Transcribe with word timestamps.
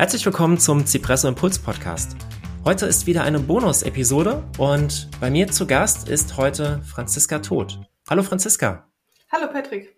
Herzlich 0.00 0.24
willkommen 0.24 0.56
zum 0.56 0.86
Cipresso 0.86 1.28
Impuls 1.28 1.58
Podcast. 1.58 2.16
Heute 2.64 2.86
ist 2.86 3.06
wieder 3.06 3.22
eine 3.22 3.38
Bonus-Episode 3.38 4.42
und 4.56 5.10
bei 5.20 5.30
mir 5.30 5.48
zu 5.48 5.66
Gast 5.66 6.08
ist 6.08 6.38
heute 6.38 6.80
Franziska 6.84 7.40
Todt. 7.40 7.78
Hallo 8.08 8.22
Franziska. 8.22 8.90
Hallo 9.30 9.52
Patrick. 9.52 9.94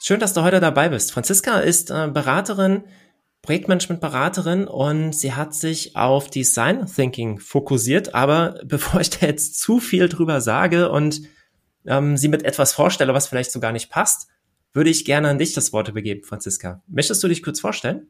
Schön, 0.00 0.18
dass 0.18 0.32
du 0.32 0.42
heute 0.42 0.58
dabei 0.58 0.88
bist. 0.88 1.12
Franziska 1.12 1.60
ist 1.60 1.92
äh, 1.92 2.08
Beraterin, 2.12 2.86
Projektmanagement-Beraterin 3.42 4.66
und 4.66 5.12
sie 5.12 5.32
hat 5.32 5.54
sich 5.54 5.94
auf 5.94 6.28
Design 6.28 6.84
Thinking 6.86 7.38
fokussiert. 7.38 8.16
Aber 8.16 8.58
bevor 8.64 9.00
ich 9.00 9.10
da 9.10 9.26
jetzt 9.26 9.60
zu 9.60 9.78
viel 9.78 10.08
drüber 10.08 10.40
sage 10.40 10.90
und 10.90 11.22
ähm, 11.86 12.16
sie 12.16 12.26
mit 12.26 12.42
etwas 12.42 12.72
vorstelle, 12.72 13.14
was 13.14 13.28
vielleicht 13.28 13.52
so 13.52 13.60
gar 13.60 13.70
nicht 13.70 13.90
passt, 13.90 14.26
würde 14.72 14.90
ich 14.90 15.04
gerne 15.04 15.28
an 15.28 15.38
dich 15.38 15.52
das 15.52 15.72
Wort 15.72 15.86
übergeben, 15.86 16.24
Franziska. 16.24 16.82
Möchtest 16.88 17.22
du 17.22 17.28
dich 17.28 17.44
kurz 17.44 17.60
vorstellen? 17.60 18.08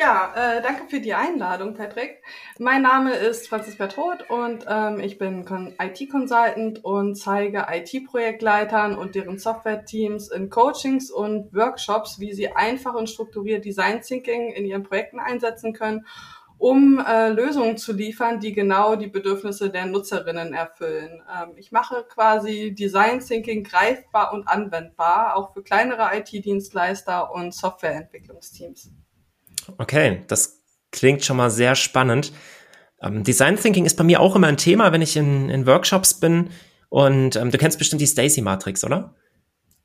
Ja, 0.00 0.32
äh, 0.36 0.62
danke 0.62 0.84
für 0.88 1.00
die 1.00 1.12
Einladung, 1.12 1.74
Patrick. 1.74 2.22
Mein 2.60 2.82
Name 2.82 3.14
ist 3.14 3.48
Franziska 3.48 3.88
Todt 3.88 4.30
und 4.30 4.64
ähm, 4.68 5.00
ich 5.00 5.18
bin 5.18 5.44
IT-Consultant 5.76 6.84
und 6.84 7.16
zeige 7.16 7.66
IT-Projektleitern 7.68 8.96
und 8.96 9.16
deren 9.16 9.40
Software-Teams 9.40 10.30
in 10.30 10.50
Coachings 10.50 11.10
und 11.10 11.52
Workshops, 11.52 12.20
wie 12.20 12.32
sie 12.32 12.54
einfach 12.54 12.94
und 12.94 13.10
strukturiert 13.10 13.64
Design 13.64 14.00
Thinking 14.00 14.52
in 14.52 14.66
ihren 14.66 14.84
Projekten 14.84 15.18
einsetzen 15.18 15.72
können, 15.72 16.06
um 16.58 17.04
äh, 17.04 17.30
Lösungen 17.30 17.76
zu 17.76 17.92
liefern, 17.92 18.38
die 18.38 18.52
genau 18.52 18.94
die 18.94 19.08
Bedürfnisse 19.08 19.68
der 19.68 19.86
Nutzerinnen 19.86 20.54
erfüllen. 20.54 21.24
Ähm, 21.28 21.54
ich 21.56 21.72
mache 21.72 22.06
quasi 22.08 22.72
Design 22.72 23.18
Thinking 23.18 23.64
greifbar 23.64 24.32
und 24.32 24.46
anwendbar, 24.46 25.34
auch 25.34 25.54
für 25.54 25.64
kleinere 25.64 26.16
IT-Dienstleister 26.16 27.32
und 27.34 27.52
Softwareentwicklungsteams. 27.52 28.92
Okay, 29.76 30.24
das 30.28 30.62
klingt 30.90 31.24
schon 31.24 31.36
mal 31.36 31.50
sehr 31.50 31.74
spannend. 31.74 32.32
Ähm, 33.02 33.22
Design 33.22 33.56
Thinking 33.56 33.84
ist 33.84 33.96
bei 33.96 34.04
mir 34.04 34.20
auch 34.20 34.34
immer 34.34 34.46
ein 34.46 34.56
Thema, 34.56 34.92
wenn 34.92 35.02
ich 35.02 35.16
in, 35.16 35.50
in 35.50 35.66
Workshops 35.66 36.14
bin. 36.14 36.50
Und 36.88 37.36
ähm, 37.36 37.50
du 37.50 37.58
kennst 37.58 37.78
bestimmt 37.78 38.00
die 38.00 38.06
Stacy 38.06 38.40
Matrix, 38.40 38.84
oder? 38.84 39.14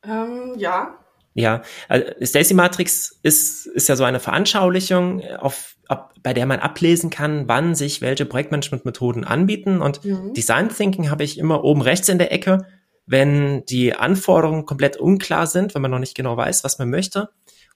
Ähm, 0.06 0.54
ja. 0.58 0.98
Ja, 1.36 1.64
also 1.90 2.06
Stacy 2.22 2.54
Matrix 2.54 3.20
ist, 3.24 3.66
ist 3.66 3.90
ja 3.90 3.96
so 3.96 4.04
eine 4.04 4.20
Veranschaulichung, 4.20 5.22
auf, 5.40 5.78
ab, 5.88 6.14
bei 6.22 6.34
der 6.34 6.46
man 6.46 6.60
ablesen 6.60 7.10
kann, 7.10 7.48
wann 7.48 7.74
sich 7.74 8.02
welche 8.02 8.26
Projektmanagement-Methoden 8.26 9.24
anbieten. 9.24 9.82
Und 9.82 10.06
mhm. 10.06 10.34
Design 10.34 10.70
Thinking 10.70 11.10
habe 11.10 11.24
ich 11.24 11.40
immer 11.40 11.64
oben 11.64 11.82
rechts 11.82 12.08
in 12.08 12.20
der 12.20 12.32
Ecke, 12.32 12.68
wenn 13.06 13.66
die 13.66 13.96
Anforderungen 13.96 14.66
komplett 14.66 14.98
unklar 14.98 15.48
sind, 15.48 15.74
wenn 15.74 15.82
man 15.82 15.92
noch 15.92 16.00
nicht 16.00 16.16
genau 16.16 16.38
weiß, 16.38 16.64
was 16.64 16.78
man 16.78 16.90
möchte 16.90 17.30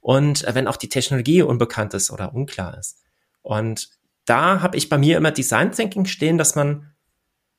und 0.07 0.47
äh, 0.47 0.55
wenn 0.55 0.69
auch 0.69 0.77
die 0.77 0.87
Technologie 0.87 1.41
unbekannt 1.41 1.93
ist 1.93 2.11
oder 2.11 2.33
unklar 2.33 2.77
ist. 2.77 3.03
Und 3.41 3.89
da 4.23 4.61
habe 4.61 4.77
ich 4.77 4.87
bei 4.87 4.97
mir 4.97 5.17
immer 5.17 5.31
Design 5.31 5.73
Thinking 5.73 6.05
stehen, 6.05 6.37
dass 6.37 6.55
man 6.55 6.93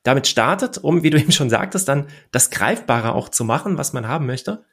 damit 0.03 0.27
startet, 0.27 0.79
um, 0.79 1.03
wie 1.03 1.11
du 1.11 1.19
eben 1.21 1.31
schon 1.31 1.51
sagtest, 1.51 1.89
dann 1.89 2.07
das 2.31 2.49
Greifbare 2.49 3.15
auch 3.15 3.29
zu 3.29 3.45
machen, 3.45 3.77
was 3.77 3.93
man 3.93 4.09
haben 4.09 4.25
möchte, 4.25 4.65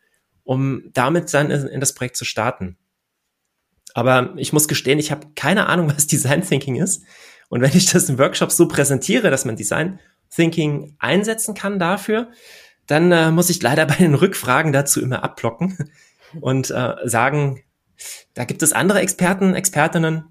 um 0.46 0.84
damit 0.94 1.34
dann 1.34 1.52
in, 1.52 1.68
in 1.68 1.80
das 1.82 1.94
Projekt 1.94 2.16
zu 2.16 2.24
starten. 2.24 2.78
Aber 3.94 4.34
ich 4.38 4.54
muss 4.54 4.70
gestehen, 4.70 4.98
ich 4.98 5.12
habe 5.12 5.28
keine 5.36 5.68
Ahnung, 5.68 5.90
was 5.94 6.08
Design 6.08 6.44
Thinking 6.44 6.78
ist. 6.78 7.04
Und 7.50 7.60
wenn 7.60 7.76
ich 7.76 7.92
das 7.92 8.08
in 8.08 8.18
Workshops 8.18 8.56
so 8.56 8.70
präsentiere, 8.70 9.30
dass 9.32 9.44
man 9.44 9.58
Design 9.58 10.00
Thinking 10.34 10.96
einsetzen 10.98 11.56
kann 11.56 11.78
dafür, 11.78 12.32
dann 12.88 13.12
äh, 13.12 13.32
muss 13.32 13.50
ich 13.50 13.62
leider 13.62 13.86
bei 13.86 13.96
den 13.96 14.16
Rückfragen 14.16 14.72
dazu 14.72 15.02
immer 15.02 15.26
abblocken 15.26 15.90
und 16.40 16.72
äh, 16.72 16.96
sagen, 17.04 17.62
da 18.34 18.46
gibt 18.46 18.64
es 18.64 18.74
andere 18.74 19.00
Experten, 19.00 19.54
Expertinnen. 19.54 20.26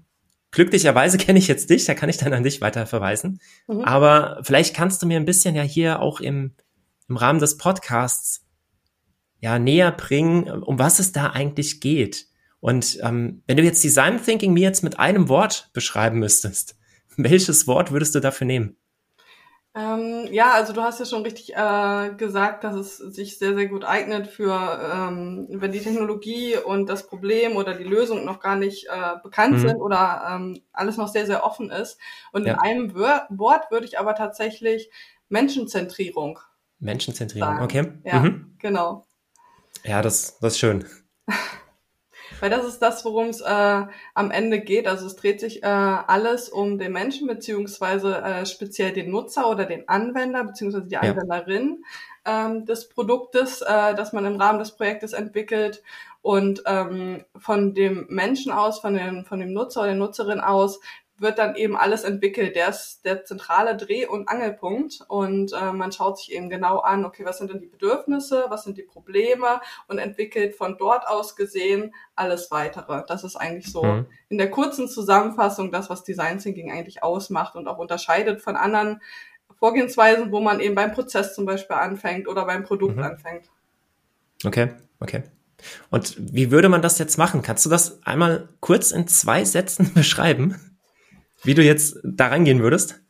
Glücklicherweise 0.51 1.17
kenne 1.19 1.39
ich 1.39 1.47
jetzt 1.47 1.69
dich, 1.69 1.85
da 1.85 1.93
kann 1.93 2.09
ich 2.09 2.17
dann 2.17 2.33
an 2.33 2.43
dich 2.43 2.61
weiter 2.61 2.85
verweisen. 2.85 3.39
Mhm. 3.67 3.81
Aber 3.81 4.39
vielleicht 4.43 4.75
kannst 4.75 5.01
du 5.01 5.07
mir 5.07 5.17
ein 5.17 5.25
bisschen 5.25 5.55
ja 5.55 5.63
hier 5.63 5.99
auch 5.99 6.19
im, 6.19 6.53
im 7.07 7.17
Rahmen 7.17 7.39
des 7.39 7.57
Podcasts 7.57 8.45
ja 9.39 9.59
näher 9.59 9.91
bringen, 9.91 10.47
um 10.49 10.79
was 10.79 10.99
es 10.99 11.11
da 11.11 11.31
eigentlich 11.31 11.81
geht. 11.81 12.27
Und 12.59 12.97
ähm, 13.03 13.43
wenn 13.45 13.57
du 13.57 13.63
jetzt 13.63 13.83
Design 13.83 14.23
Thinking 14.23 14.53
mir 14.53 14.63
jetzt 14.63 14.83
mit 14.83 14.97
einem 14.97 15.29
Wort 15.29 15.69
beschreiben 15.73 16.19
müsstest, 16.19 16.75
welches 17.17 17.67
Wort 17.67 17.91
würdest 17.91 18.15
du 18.15 18.19
dafür 18.19 18.47
nehmen? 18.47 18.77
Ähm, 19.77 20.29
ja, 20.31 20.53
also 20.53 20.71
du 20.71 20.81
hast 20.81 21.01
ja 21.01 21.05
schon 21.05 21.23
richtig 21.23 21.53
äh, 21.53 22.13
gesagt, 22.15 22.63
dass 22.63 22.75
es 22.75 22.97
sich 22.97 23.37
sehr, 23.37 23.55
sehr 23.55 23.67
gut 23.67 23.83
eignet 23.83 24.27
für, 24.27 24.53
ähm, 24.93 25.47
wenn 25.49 25.73
die 25.73 25.81
Technologie 25.81 26.55
und 26.55 26.87
das 26.87 27.07
Problem 27.07 27.57
oder 27.57 27.73
die 27.73 27.83
Lösung 27.83 28.23
noch 28.23 28.39
gar 28.39 28.55
nicht 28.55 28.87
äh, 28.87 29.17
bekannt 29.21 29.55
mhm. 29.55 29.59
sind 29.59 29.81
oder 29.81 30.27
ähm, 30.29 30.61
alles 30.71 30.95
noch 30.95 31.09
sehr, 31.09 31.25
sehr 31.25 31.43
offen 31.43 31.71
ist. 31.71 31.99
Und 32.31 32.45
ja. 32.45 32.53
in 32.53 32.59
einem 32.59 32.95
Wör 32.95 33.27
Wort 33.29 33.69
würde 33.69 33.85
ich 33.85 33.99
aber 33.99 34.15
tatsächlich 34.15 34.89
Menschenzentrierung. 35.27 36.39
Menschenzentrierung, 36.79 37.55
sagen. 37.55 37.63
okay. 37.63 37.91
Ja, 38.05 38.19
mhm. 38.21 38.55
genau. 38.59 39.05
Ja, 39.83 40.01
das, 40.01 40.39
das 40.39 40.53
ist 40.53 40.59
schön. 40.59 40.85
Weil 42.45 42.51
das 42.51 42.67
ist 42.67 42.79
das, 42.79 43.03
worum 43.05 43.29
es 43.29 43.41
äh, 43.41 43.85
am 44.13 44.29
Ende 44.29 44.59
geht. 44.59 44.85
Also 44.85 45.07
es 45.07 45.15
dreht 45.15 45.39
sich 45.39 45.63
äh, 45.63 45.65
alles 45.65 46.47
um 46.47 46.77
den 46.77 46.91
Menschen 46.91 47.27
beziehungsweise 47.27 48.21
äh, 48.21 48.45
speziell 48.45 48.93
den 48.93 49.09
Nutzer 49.09 49.49
oder 49.49 49.65
den 49.65 49.89
Anwender 49.89 50.43
beziehungsweise 50.43 50.85
die 50.85 50.97
Anwenderin 50.97 51.83
ja. 52.23 52.45
ähm, 52.45 52.67
des 52.67 52.87
Produktes, 52.87 53.61
äh, 53.61 53.95
das 53.95 54.13
man 54.13 54.27
im 54.27 54.39
Rahmen 54.39 54.59
des 54.59 54.73
Projektes 54.73 55.13
entwickelt. 55.13 55.81
Und 56.21 56.61
ähm, 56.67 57.25
von 57.35 57.73
dem 57.73 58.05
Menschen 58.09 58.51
aus, 58.51 58.77
von 58.77 58.93
dem, 58.93 59.25
von 59.25 59.39
dem 59.39 59.51
Nutzer 59.51 59.79
oder 59.79 59.89
der 59.89 59.97
Nutzerin 59.97 60.39
aus, 60.39 60.79
wird 61.17 61.37
dann 61.37 61.55
eben 61.55 61.77
alles 61.77 62.03
entwickelt. 62.03 62.55
Der 62.55 62.69
ist 62.69 63.05
der 63.05 63.23
zentrale 63.23 63.77
Dreh- 63.77 64.05
und 64.05 64.27
Angelpunkt 64.27 64.99
und 65.07 65.53
äh, 65.53 65.71
man 65.71 65.91
schaut 65.91 66.17
sich 66.17 66.33
eben 66.33 66.49
genau 66.49 66.79
an, 66.79 67.05
okay, 67.05 67.23
was 67.25 67.37
sind 67.37 67.51
denn 67.51 67.61
die 67.61 67.67
Bedürfnisse, 67.67 68.45
was 68.49 68.63
sind 68.63 68.77
die 68.77 68.83
Probleme 68.83 69.61
und 69.87 69.97
entwickelt 69.97 70.55
von 70.55 70.77
dort 70.77 71.07
aus 71.07 71.35
gesehen 71.35 71.93
alles 72.15 72.51
weitere. 72.51 73.03
Das 73.07 73.23
ist 73.23 73.35
eigentlich 73.35 73.71
so 73.71 73.83
mhm. 73.83 74.07
in 74.29 74.37
der 74.37 74.51
kurzen 74.51 74.87
Zusammenfassung 74.89 75.71
das, 75.71 75.89
was 75.89 76.03
Design 76.03 76.39
Thinking 76.39 76.71
eigentlich 76.71 77.01
ausmacht 77.01 77.55
und 77.55 77.67
auch 77.67 77.77
unterscheidet 77.77 78.41
von 78.41 78.57
anderen 78.57 79.01
Vorgehensweisen, 79.57 80.31
wo 80.31 80.41
man 80.41 80.59
eben 80.59 80.75
beim 80.75 80.91
Prozess 80.91 81.33
zum 81.33 81.45
Beispiel 81.45 81.77
anfängt 81.77 82.27
oder 82.27 82.45
beim 82.45 82.63
Produkt 82.63 82.97
mhm. 82.97 83.03
anfängt. 83.03 83.49
Okay, 84.43 84.73
okay. 84.99 85.23
Und 85.89 86.15
wie 86.19 86.51
würde 86.51 86.67
man 86.67 86.81
das 86.81 86.99
jetzt 86.99 87.17
machen? 87.17 87.41
Kannst 87.41 87.65
du 87.65 87.69
das 87.69 88.05
einmal 88.05 88.49
kurz 88.59 88.91
in 88.91 89.07
zwei 89.07 89.45
Sätzen 89.45 89.93
beschreiben? 89.95 90.74
Wie 91.45 91.53
du 91.53 91.63
jetzt 91.63 91.97
da 92.03 92.27
rangehen 92.27 92.61
würdest? 92.61 93.01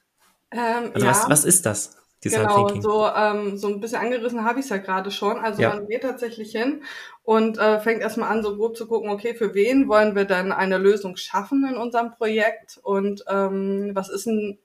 Ähm, 0.51 0.91
also 0.93 1.05
ja. 1.05 1.11
was, 1.11 1.29
was 1.29 1.45
ist 1.45 1.65
das? 1.65 1.97
Genau, 2.21 2.81
so 2.81 3.07
ähm, 3.07 3.55
so 3.57 3.67
ein 3.67 3.79
bisschen 3.79 3.99
angerissen 3.99 4.43
habe 4.45 4.59
ich 4.59 4.65
es 4.65 4.69
ja 4.69 4.77
gerade 4.77 5.11
schon. 5.11 5.37
Also 5.37 5.61
ja. 5.61 5.69
man 5.69 5.87
geht 5.87 6.01
tatsächlich 6.01 6.51
hin 6.51 6.81
und 7.21 7.59
äh, 7.59 7.79
fängt 7.79 8.01
erstmal 8.01 8.31
an, 8.31 8.41
so 8.41 8.55
grob 8.55 8.75
zu 8.75 8.87
gucken, 8.87 9.11
okay, 9.11 9.35
für 9.35 9.53
wen 9.53 9.87
wollen 9.87 10.15
wir 10.15 10.25
dann 10.25 10.51
eine 10.51 10.79
Lösung 10.79 11.17
schaffen 11.17 11.67
in 11.69 11.77
unserem 11.77 12.11
Projekt 12.11 12.79
und 12.81 13.23
ähm, 13.29 13.91
was 13.93 14.09
ist 14.09 14.25
denn 14.25 14.57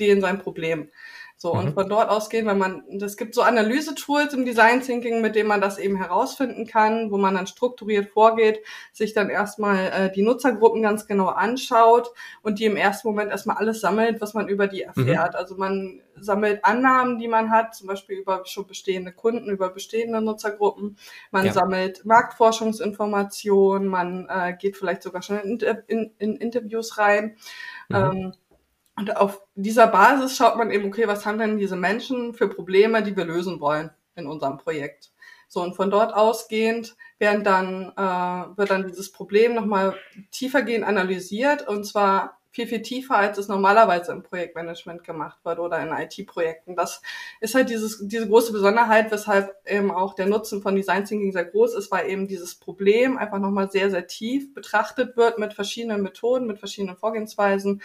den 0.00 0.20
sein 0.20 0.40
Problem? 0.40 0.90
So, 1.44 1.52
mhm. 1.52 1.60
und 1.60 1.74
von 1.74 1.86
dort 1.90 2.08
ausgehen, 2.08 2.46
wenn 2.46 2.56
man, 2.56 2.84
es 3.02 3.18
gibt 3.18 3.34
so 3.34 3.42
Analyse-Tools 3.42 4.32
im 4.32 4.46
Design 4.46 4.80
Thinking, 4.80 5.20
mit 5.20 5.34
denen 5.34 5.50
man 5.50 5.60
das 5.60 5.76
eben 5.76 5.94
herausfinden 5.94 6.66
kann, 6.66 7.10
wo 7.10 7.18
man 7.18 7.34
dann 7.34 7.46
strukturiert 7.46 8.08
vorgeht, 8.08 8.60
sich 8.94 9.12
dann 9.12 9.28
erstmal 9.28 9.88
äh, 9.88 10.10
die 10.10 10.22
Nutzergruppen 10.22 10.80
ganz 10.80 11.06
genau 11.06 11.26
anschaut 11.26 12.12
und 12.40 12.60
die 12.60 12.64
im 12.64 12.78
ersten 12.78 13.08
Moment 13.08 13.30
erstmal 13.30 13.58
alles 13.58 13.82
sammelt, 13.82 14.22
was 14.22 14.32
man 14.32 14.48
über 14.48 14.68
die 14.68 14.86
mhm. 14.94 15.06
erfährt. 15.06 15.34
Mhm. 15.34 15.38
Also 15.38 15.56
man 15.56 16.00
sammelt 16.18 16.64
Annahmen, 16.64 17.18
die 17.18 17.28
man 17.28 17.50
hat, 17.50 17.74
zum 17.74 17.88
Beispiel 17.88 18.16
über 18.16 18.46
schon 18.46 18.66
bestehende 18.66 19.12
Kunden, 19.12 19.50
über 19.50 19.68
bestehende 19.68 20.22
Nutzergruppen. 20.22 20.96
Man 21.30 21.44
ja. 21.44 21.52
sammelt 21.52 22.06
Marktforschungsinformationen, 22.06 23.86
man 23.86 24.26
äh, 24.30 24.56
geht 24.58 24.78
vielleicht 24.78 25.02
sogar 25.02 25.20
schon 25.20 25.40
in, 25.40 25.58
in, 25.88 26.14
in 26.16 26.36
Interviews 26.36 26.96
rein. 26.96 27.36
Mhm. 27.90 27.96
Ähm, 27.96 28.32
und 28.96 29.16
auf 29.16 29.42
dieser 29.54 29.86
Basis 29.88 30.36
schaut 30.36 30.56
man 30.56 30.70
eben, 30.70 30.86
okay, 30.86 31.08
was 31.08 31.26
haben 31.26 31.38
denn 31.38 31.58
diese 31.58 31.76
Menschen 31.76 32.34
für 32.34 32.48
Probleme, 32.48 33.02
die 33.02 33.16
wir 33.16 33.24
lösen 33.24 33.60
wollen 33.60 33.90
in 34.14 34.26
unserem 34.26 34.58
Projekt. 34.58 35.10
So, 35.48 35.62
und 35.62 35.74
von 35.74 35.90
dort 35.90 36.14
ausgehend 36.14 36.96
werden 37.18 37.44
dann, 37.44 37.92
äh, 37.96 38.56
wird 38.56 38.70
dann 38.70 38.86
dieses 38.86 39.12
Problem 39.12 39.54
nochmal 39.54 39.96
tiefergehend 40.30 40.84
analysiert 40.84 41.66
und 41.66 41.84
zwar 41.84 42.38
viel, 42.54 42.68
viel 42.68 42.82
tiefer, 42.82 43.16
als 43.16 43.36
es 43.36 43.48
normalerweise 43.48 44.12
im 44.12 44.22
Projektmanagement 44.22 45.02
gemacht 45.02 45.38
wird 45.44 45.58
oder 45.58 45.80
in 45.80 45.90
IT-Projekten. 45.92 46.76
Das 46.76 47.02
ist 47.40 47.56
halt 47.56 47.68
dieses, 47.68 48.06
diese 48.06 48.28
große 48.28 48.52
Besonderheit, 48.52 49.10
weshalb 49.10 49.56
eben 49.66 49.90
auch 49.90 50.14
der 50.14 50.26
Nutzen 50.26 50.62
von 50.62 50.76
Design 50.76 51.04
Thinking 51.04 51.32
sehr 51.32 51.46
groß 51.46 51.74
ist, 51.74 51.90
weil 51.90 52.08
eben 52.08 52.28
dieses 52.28 52.54
Problem 52.54 53.18
einfach 53.18 53.40
nochmal 53.40 53.72
sehr, 53.72 53.90
sehr 53.90 54.06
tief 54.06 54.54
betrachtet 54.54 55.16
wird 55.16 55.38
mit 55.38 55.52
verschiedenen 55.52 56.02
Methoden, 56.02 56.46
mit 56.46 56.60
verschiedenen 56.60 56.96
Vorgehensweisen 56.96 57.82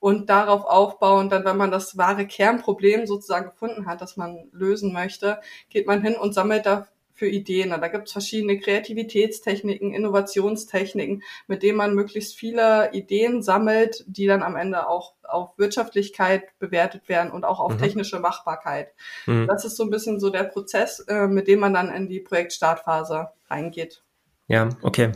und 0.00 0.30
darauf 0.30 0.64
aufbauen, 0.64 1.28
dann, 1.28 1.44
wenn 1.44 1.56
man 1.56 1.70
das 1.70 1.96
wahre 1.96 2.26
Kernproblem 2.26 3.06
sozusagen 3.06 3.50
gefunden 3.50 3.86
hat, 3.86 4.00
das 4.00 4.16
man 4.16 4.48
lösen 4.52 4.92
möchte, 4.92 5.40
geht 5.68 5.86
man 5.86 6.02
hin 6.02 6.16
und 6.16 6.32
sammelt 6.32 6.66
da 6.66 6.88
für 7.20 7.28
Ideen. 7.28 7.68
Da 7.68 7.88
gibt 7.88 8.06
es 8.06 8.12
verschiedene 8.12 8.58
Kreativitätstechniken, 8.58 9.92
Innovationstechniken, 9.92 11.22
mit 11.46 11.62
denen 11.62 11.76
man 11.76 11.94
möglichst 11.94 12.34
viele 12.34 12.94
Ideen 12.94 13.42
sammelt, 13.42 14.04
die 14.06 14.26
dann 14.26 14.42
am 14.42 14.56
Ende 14.56 14.88
auch 14.88 15.12
auf 15.22 15.58
Wirtschaftlichkeit 15.58 16.58
bewertet 16.58 17.10
werden 17.10 17.30
und 17.30 17.44
auch 17.44 17.60
auf 17.60 17.74
mhm. 17.74 17.78
technische 17.78 18.20
Machbarkeit. 18.20 18.94
Mhm. 19.26 19.46
Das 19.46 19.66
ist 19.66 19.76
so 19.76 19.84
ein 19.84 19.90
bisschen 19.90 20.18
so 20.18 20.30
der 20.30 20.44
Prozess, 20.44 21.00
äh, 21.00 21.26
mit 21.26 21.46
dem 21.46 21.60
man 21.60 21.74
dann 21.74 21.92
in 21.92 22.08
die 22.08 22.20
Projektstartphase 22.20 23.28
reingeht. 23.50 24.02
Ja, 24.48 24.70
okay. 24.80 25.12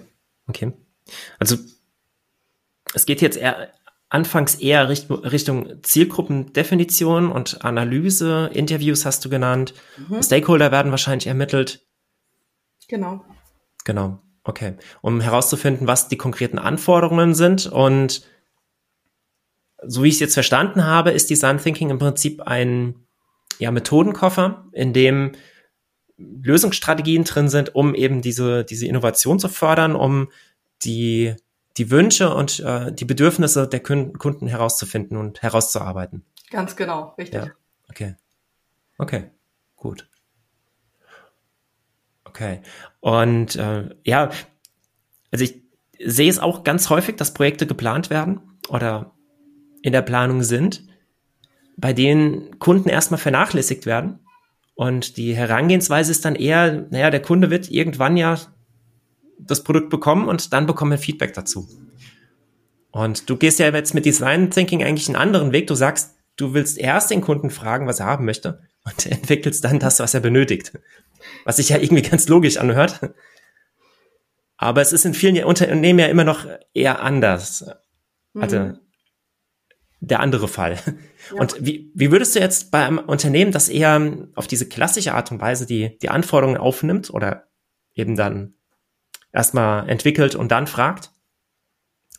Okay. 0.47 0.73
Also 1.39 1.57
es 2.93 3.07
geht 3.07 3.23
jetzt 3.23 3.39
eher 3.39 3.73
anfangs 4.09 4.55
eher 4.55 4.89
Richtung 4.89 5.83
Zielgruppendefinition 5.83 7.33
und 7.33 7.65
Analyse, 7.65 8.51
Interviews 8.53 9.05
hast 9.05 9.25
du 9.25 9.29
genannt, 9.29 9.75
mhm. 10.09 10.23
Stakeholder 10.23 10.71
werden 10.71 10.91
wahrscheinlich 10.91 11.27
ermittelt. 11.27 11.87
Genau. 12.89 13.25
Genau, 13.85 14.21
okay. 14.45 14.75
Um 15.03 15.21
herauszufinden, 15.21 15.87
was 15.87 16.09
die 16.09 16.17
konkreten 16.17 16.59
Anforderungen 16.59 17.35
sind 17.35 17.67
und 17.67 18.23
so 19.87 20.03
wie 20.03 20.09
ich 20.09 20.15
es 20.15 20.21
jetzt 20.21 20.35
verstanden 20.35 20.85
habe, 20.85 21.11
ist 21.11 21.29
Design 21.29 21.59
Thinking 21.59 21.91
im 21.91 21.99
Prinzip 21.99 22.41
ein 22.43 23.07
ja, 23.59 23.71
Methodenkoffer, 23.71 24.67
in 24.73 24.93
dem 24.93 25.33
Lösungsstrategien 26.17 27.25
drin 27.25 27.49
sind, 27.49 27.75
um 27.75 27.95
eben 27.95 28.23
diese, 28.23 28.65
diese 28.65 28.87
Innovation 28.87 29.39
zu 29.39 29.49
fördern, 29.49 29.95
um 29.97 30.31
die 30.85 31.35
die 31.77 31.91
Wünsche 31.91 32.35
und 32.35 32.61
äh, 32.61 32.93
die 32.93 33.05
Bedürfnisse 33.05 33.67
der 33.69 33.83
Kunden 33.83 34.47
herauszufinden 34.47 35.17
und 35.17 35.43
herauszuarbeiten. 35.43 36.25
Ganz 36.51 36.77
genau, 36.77 37.15
richtig. 37.19 37.45
Ja, 37.45 37.51
okay. 37.89 38.15
Okay, 38.99 39.31
gut. 39.77 40.09
Okay. 42.25 42.61
Und 43.01 43.57
äh, 43.57 43.91
ja, 44.05 44.31
also 45.31 45.45
ich 45.45 45.63
sehe 45.99 46.31
es 46.31 46.39
auch 46.39 46.65
ganz 46.65 46.91
häufig, 46.91 47.17
dass 47.17 47.35
Projekte 47.35 47.67
geplant 47.67 48.11
werden 48.11 48.41
oder 48.69 49.13
in 49.83 49.93
der 49.93 50.03
Planung 50.03 50.43
sind, 50.43 50.85
bei 51.77 51.93
denen 51.93 52.59
Kunden 52.59 52.89
erstmal 52.89 53.19
vernachlässigt 53.19 53.87
werden. 53.87 54.21
Und 54.75 55.17
die 55.17 55.37
Herangehensweise 55.37 56.11
ist 56.11 56.25
dann 56.25 56.35
eher, 56.35 56.87
naja, 56.91 57.11
der 57.11 57.23
Kunde 57.23 57.51
wird 57.51 57.71
irgendwann 57.71 58.17
ja 58.17 58.39
das 59.39 59.65
Produkt 59.65 59.91
bekommen 59.91 60.29
und 60.29 60.53
dann 60.53 60.67
bekommen 60.67 60.93
wir 60.93 60.99
Feedback 60.99 61.35
dazu. 61.35 61.69
Und 62.91 63.29
du 63.29 63.37
gehst 63.37 63.59
ja 63.59 63.71
jetzt 63.71 63.95
mit 63.95 64.05
Design 64.05 64.51
Thinking 64.51 64.85
eigentlich 64.85 65.09
einen 65.09 65.17
anderen 65.17 65.53
Weg. 65.53 65.67
Du 65.67 65.75
sagst, 65.75 66.15
du 66.37 66.55
willst 66.55 66.79
erst 66.79 67.11
den 67.11 67.21
Kunden 67.21 67.51
fragen, 67.51 67.87
was 67.87 68.01
er 68.01 68.07
haben 68.07 68.25
möchte 68.25 68.61
und 68.85 69.07
entwickelst 69.11 69.65
dann 69.65 69.79
das, 69.79 69.99
was 69.99 70.15
er 70.15 70.21
benötigt. 70.21 70.73
Was 71.45 71.57
sich 71.57 71.71
ja 71.71 71.79
irgendwie 71.79 72.03
ganz 72.03 72.29
logisch 72.29 72.59
anhört. 72.59 73.01
Aber 74.57 74.81
es 74.81 74.93
ist 74.93 75.05
in 75.05 75.15
vielen 75.15 75.43
Unternehmen 75.45 75.99
ja 75.99 76.07
immer 76.07 76.25
noch 76.25 76.47
eher 76.73 77.03
anders. 77.03 77.65
Also 78.35 78.59
mhm. 78.59 78.79
der 80.01 80.21
andere 80.21 80.49
Fall. 80.49 80.79
Ja. 81.33 81.41
Und 81.41 81.57
wie, 81.65 81.91
wie 81.95 82.11
würdest 82.11 82.37
du 82.37 82.41
jetzt 82.41 82.71
bei 82.71 82.85
einem 82.85 82.99
Unternehmen, 82.99 83.53
das 83.53 83.69
eher 83.69 84.29
auf 84.35 84.47
diese 84.47 84.69
klassische 84.69 85.15
Art 85.15 85.33
und 85.33 85.41
Weise 85.41 85.67
die, 85.67 85.99
die 85.99 86.11
Anforderungen 86.11 86.59
aufnimmt 86.59 87.11
oder 87.11 87.49
eben 87.95 88.17
dann 88.17 88.55
erstmal 89.35 89.89
entwickelt 89.89 90.35
und 90.35 90.51
dann 90.51 90.67
fragt. 90.67 91.11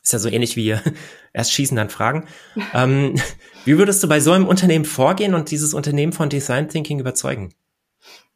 Ist 0.03 0.13
ja 0.13 0.19
so 0.19 0.29
ähnlich 0.29 0.55
wie 0.55 0.77
erst 1.33 1.51
schießen, 1.53 1.75
dann 1.75 1.89
fragen. 1.89 2.27
ähm, 2.73 3.15
wie 3.63 3.77
würdest 3.77 4.03
du 4.03 4.07
bei 4.07 4.19
so 4.19 4.33
einem 4.33 4.47
Unternehmen 4.47 4.85
vorgehen 4.85 5.33
und 5.33 5.49
dieses 5.49 5.73
Unternehmen 5.73 6.13
von 6.13 6.29
Design 6.29 6.69
Thinking 6.69 6.99
überzeugen? 6.99 7.53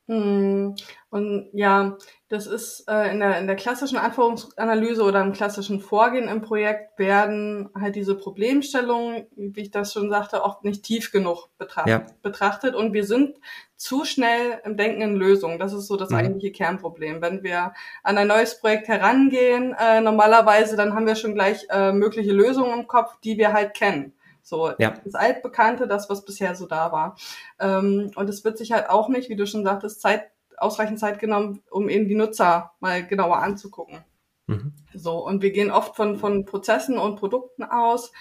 Hm, 0.08 0.76
und 1.12 1.50
ja, 1.54 1.98
das 2.30 2.46
ist 2.46 2.88
äh, 2.88 3.12
in, 3.12 3.20
der, 3.20 3.40
in 3.40 3.48
der 3.48 3.56
klassischen 3.56 3.98
Anforderungsanalyse 3.98 5.02
oder 5.04 5.22
im 5.22 5.34
klassischen 5.34 5.80
Vorgehen 5.80 6.28
im 6.28 6.42
Projekt 6.42 7.00
werden 7.00 7.70
halt 7.74 7.96
diese 7.96 8.14
Problemstellungen, 8.16 9.26
wie 9.36 9.62
ich 9.62 9.72
das 9.72 9.94
schon 9.94 10.12
sagte, 10.12 10.44
oft 10.44 10.64
nicht 10.64 10.84
tief 10.84 11.12
genug 11.12 11.50
betracht, 11.58 11.88
ja. 11.88 12.06
betrachtet. 12.22 12.76
Und 12.76 12.94
wir 12.94 13.04
sind 13.04 13.38
zu 13.76 14.06
schnell 14.06 14.62
im 14.64 14.78
Denken 14.78 15.02
in 15.02 15.16
Lösungen. 15.16 15.58
Das 15.58 15.74
ist 15.74 15.88
so 15.88 15.98
das 15.98 16.12
mhm. 16.12 16.18
eigentliche 16.18 16.52
Kernproblem. 16.52 17.20
Wenn 17.20 17.42
wir 17.42 17.74
an 18.04 18.18
ein 18.20 18.28
neues 18.28 18.60
Projekt 18.60 18.88
herangehen, 18.88 19.76
äh, 19.80 20.00
normalerweise, 20.00 20.76
dann 20.76 20.94
haben 20.94 21.08
wir 21.08 21.16
schon 21.16 21.34
gleich 21.34 21.66
äh, 21.72 21.92
mögliche 21.92 22.32
Lösungen 22.32 22.82
im 22.82 22.88
Kopf, 22.88 23.20
die 23.24 23.40
wir 23.40 23.54
halt 23.54 23.74
kennen. 23.74 24.14
So, 24.44 24.72
ja. 24.78 24.94
das 25.04 25.16
Altbekannte, 25.16 25.88
das, 25.88 26.10
was 26.12 26.26
bisher 26.26 26.54
so 26.56 26.68
da 26.68 26.92
war. 26.92 27.18
Ähm, 27.60 28.12
und 28.16 28.30
es 28.30 28.44
wird 28.44 28.60
sich 28.60 28.72
halt 28.72 28.90
auch 28.90 29.10
nicht, 29.10 29.30
wie 29.30 29.36
du 29.36 29.48
schon 29.48 29.64
sagtest, 29.64 30.02
Zeit 30.02 30.30
ausreichend 30.60 31.00
Zeit 31.00 31.20
genommen, 31.20 31.62
um 31.70 31.90
eben 31.90 32.08
die 32.08 32.16
Nutzer 32.16 32.74
mal 32.80 33.06
genauer 33.06 33.38
anzugucken. 33.38 34.04
Mhm. 34.48 34.74
So, 34.94 35.26
und 35.26 35.42
wir 35.42 35.52
gehen 35.52 35.72
oft 35.72 35.96
von, 35.96 36.18
von 36.18 36.46
Prozessen 36.46 36.98
und 36.98 37.18
Produkten 37.18 37.64
aus. 37.64 38.12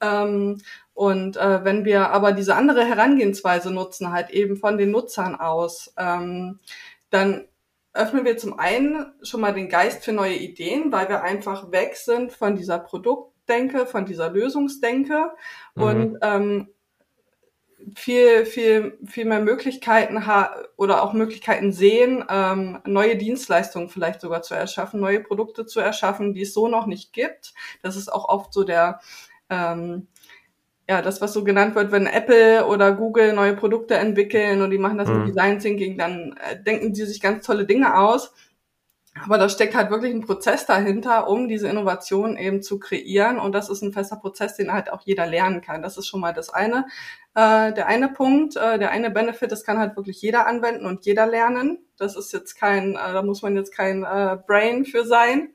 Ähm, 0.00 0.60
und 0.94 1.36
äh, 1.36 1.64
wenn 1.64 1.84
wir 1.84 2.10
aber 2.10 2.32
diese 2.32 2.54
andere 2.54 2.84
Herangehensweise 2.84 3.72
nutzen, 3.72 4.12
halt 4.12 4.30
eben 4.30 4.56
von 4.56 4.78
den 4.78 4.90
Nutzern 4.90 5.34
aus, 5.34 5.94
ähm, 5.96 6.60
dann 7.10 7.46
öffnen 7.94 8.24
wir 8.24 8.36
zum 8.36 8.58
einen 8.58 9.12
schon 9.22 9.40
mal 9.40 9.52
den 9.52 9.68
Geist 9.68 10.04
für 10.04 10.12
neue 10.12 10.36
Ideen, 10.36 10.92
weil 10.92 11.08
wir 11.08 11.22
einfach 11.22 11.70
weg 11.72 11.96
sind 11.96 12.32
von 12.32 12.56
dieser 12.56 12.78
Produktdenke, 12.78 13.86
von 13.86 14.06
dieser 14.06 14.30
Lösungsdenke 14.30 15.30
mhm. 15.74 15.82
und 15.82 16.18
ähm, 16.22 16.68
viel, 17.96 18.46
viel, 18.46 18.98
viel 19.06 19.24
mehr 19.24 19.40
Möglichkeiten 19.40 20.26
ha 20.26 20.54
oder 20.76 21.02
auch 21.02 21.12
Möglichkeiten 21.12 21.72
sehen, 21.72 22.24
ähm, 22.28 22.80
neue 22.84 23.16
Dienstleistungen 23.16 23.88
vielleicht 23.88 24.20
sogar 24.20 24.42
zu 24.42 24.54
erschaffen, 24.54 25.00
neue 25.00 25.20
Produkte 25.20 25.66
zu 25.66 25.80
erschaffen, 25.80 26.34
die 26.34 26.42
es 26.42 26.54
so 26.54 26.68
noch 26.68 26.86
nicht 26.86 27.12
gibt. 27.12 27.54
Das 27.82 27.96
ist 27.96 28.12
auch 28.12 28.28
oft 28.28 28.52
so 28.52 28.64
der, 28.64 29.00
ähm, 29.50 30.08
ja, 30.88 31.02
das, 31.02 31.20
was 31.20 31.32
so 31.32 31.44
genannt 31.44 31.74
wird, 31.74 31.92
wenn 31.92 32.06
Apple 32.06 32.66
oder 32.66 32.92
Google 32.92 33.32
neue 33.32 33.54
Produkte 33.54 33.94
entwickeln 33.94 34.62
und 34.62 34.70
die 34.70 34.78
machen 34.78 34.98
das 34.98 35.08
mhm. 35.08 35.18
mit 35.18 35.28
Design 35.28 35.58
Thinking, 35.58 35.96
dann 35.98 36.36
äh, 36.50 36.62
denken 36.62 36.92
die 36.92 37.04
sich 37.04 37.20
ganz 37.20 37.46
tolle 37.46 37.66
Dinge 37.66 37.98
aus. 37.98 38.34
Aber 39.24 39.36
da 39.36 39.48
steckt 39.48 39.74
halt 39.74 39.90
wirklich 39.90 40.14
ein 40.14 40.24
Prozess 40.24 40.64
dahinter, 40.64 41.28
um 41.28 41.46
diese 41.46 41.68
Innovation 41.68 42.36
eben 42.38 42.62
zu 42.62 42.78
kreieren. 42.78 43.38
Und 43.38 43.52
das 43.52 43.68
ist 43.68 43.82
ein 43.82 43.92
fester 43.92 44.16
Prozess, 44.16 44.56
den 44.56 44.72
halt 44.72 44.90
auch 44.90 45.02
jeder 45.04 45.26
lernen 45.26 45.60
kann. 45.60 45.82
Das 45.82 45.98
ist 45.98 46.06
schon 46.06 46.20
mal 46.20 46.32
das 46.32 46.48
eine. 46.48 46.86
Äh, 47.34 47.72
der 47.72 47.86
eine 47.86 48.08
Punkt, 48.08 48.56
äh, 48.56 48.78
der 48.78 48.90
eine 48.90 49.10
Benefit, 49.10 49.50
das 49.50 49.64
kann 49.64 49.78
halt 49.78 49.96
wirklich 49.96 50.20
jeder 50.20 50.46
anwenden 50.46 50.84
und 50.84 51.06
jeder 51.06 51.26
lernen. 51.26 51.78
Das 51.96 52.16
ist 52.16 52.32
jetzt 52.32 52.54
kein, 52.54 52.92
äh, 52.92 53.12
da 53.12 53.22
muss 53.22 53.42
man 53.42 53.56
jetzt 53.56 53.74
kein 53.74 54.04
äh, 54.04 54.36
Brain 54.46 54.84
für 54.84 55.04
sein. 55.04 55.54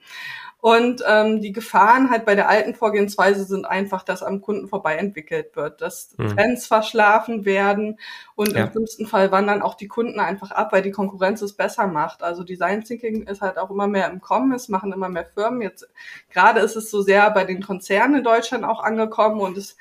Und 0.59 1.03
ähm, 1.07 1.39
die 1.39 1.51
Gefahren 1.51 2.09
halt 2.09 2.25
bei 2.25 2.33
der 2.33 2.49
alten 2.49 2.73
Vorgehensweise 2.73 3.43
sind 3.43 3.65
einfach, 3.65 4.01
dass 4.01 4.23
am 4.23 4.41
Kunden 4.41 4.67
vorbei 4.67 4.95
entwickelt 4.95 5.55
wird, 5.55 5.81
dass 5.81 6.15
mhm. 6.17 6.29
Trends 6.29 6.65
verschlafen 6.65 7.45
werden 7.45 7.99
und 8.35 8.53
ja. 8.53 8.63
im 8.63 8.71
schlimmsten 8.71 9.05
Fall 9.05 9.31
wandern 9.31 9.61
auch 9.61 9.75
die 9.75 9.87
Kunden 9.87 10.19
einfach 10.19 10.49
ab, 10.49 10.73
weil 10.73 10.81
die 10.81 10.91
Konkurrenz 10.91 11.43
es 11.43 11.53
besser 11.53 11.85
macht. 11.85 12.23
Also 12.23 12.43
Design 12.43 12.83
Thinking 12.83 13.27
ist 13.27 13.41
halt 13.41 13.59
auch 13.59 13.69
immer 13.69 13.87
mehr 13.87 14.09
im 14.09 14.19
Kommen, 14.19 14.51
es 14.51 14.67
machen 14.67 14.91
immer 14.91 15.09
mehr 15.09 15.25
Firmen. 15.25 15.61
Jetzt 15.61 15.87
gerade 16.31 16.59
ist 16.61 16.75
es 16.75 16.89
so 16.89 17.03
sehr 17.03 17.29
bei 17.29 17.45
den 17.45 17.61
Konzernen 17.61 18.17
in 18.17 18.23
Deutschland 18.23 18.63
auch 18.65 18.83
angekommen 18.83 19.41
und 19.41 19.57
es 19.57 19.77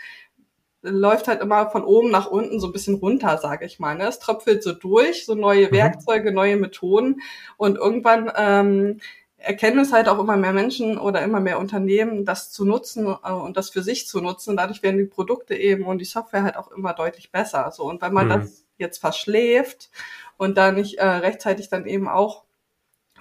läuft 0.83 1.29
halt 1.29 1.41
immer 1.41 1.71
von 1.71 1.85
oben 1.85 2.11
nach 2.11 2.31
unten 2.31 2.61
so 2.61 2.69
ein 2.69 2.73
bisschen 2.73 2.95
runter, 2.95 3.39
sage 3.39 3.65
ich 3.67 3.79
mal. 3.79 3.97
Ne? 3.97 4.07
Es 4.07 4.19
tröpfelt 4.19 4.63
so 4.63 4.73
durch, 4.73 5.27
so 5.27 5.35
neue 5.35 5.67
mhm. 5.69 5.73
Werkzeuge, 5.73 6.33
neue 6.33 6.57
Methoden 6.57 7.21
und 7.57 7.77
irgendwann 7.77 8.31
ähm, 8.37 9.01
erkennen 9.39 9.79
es 9.79 9.93
halt 9.93 10.09
auch 10.09 10.19
immer 10.19 10.37
mehr 10.37 10.53
Menschen 10.53 10.99
oder 10.99 11.23
immer 11.23 11.41
mehr 11.41 11.59
Unternehmen, 11.59 12.25
das 12.25 12.51
zu 12.51 12.65
nutzen 12.65 13.07
äh, 13.07 13.33
und 13.33 13.57
das 13.57 13.71
für 13.71 13.83
sich 13.83 14.07
zu 14.07 14.21
nutzen. 14.21 14.57
Dadurch 14.57 14.83
werden 14.83 14.99
die 14.99 15.05
Produkte 15.05 15.55
eben 15.55 15.85
und 15.87 15.99
die 15.99 16.05
Software 16.05 16.43
halt 16.43 16.57
auch 16.57 16.71
immer 16.71 16.93
deutlich 16.93 17.31
besser. 17.33 17.71
So 17.73 17.85
und 17.85 18.03
wenn 18.03 18.13
man 18.13 18.27
mhm. 18.27 18.31
das 18.31 18.65
jetzt 18.79 18.99
verschläft 18.99 19.91
und 20.37 20.57
da 20.57 20.73
nicht 20.73 20.99
äh, 20.99 21.07
rechtzeitig 21.07 21.69
dann 21.69 21.87
eben 21.87 22.09
auch 22.09 22.45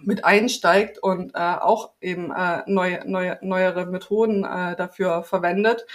mit 0.01 0.25
einsteigt 0.25 0.99
und 0.99 1.35
äh, 1.35 1.39
auch 1.39 1.91
eben 2.01 2.31
äh, 2.31 2.63
neue, 2.67 3.09
neue, 3.09 3.39
neuere 3.41 3.85
Methoden 3.85 4.43
äh, 4.43 4.75
dafür 4.75 5.23
verwendet, 5.23 5.85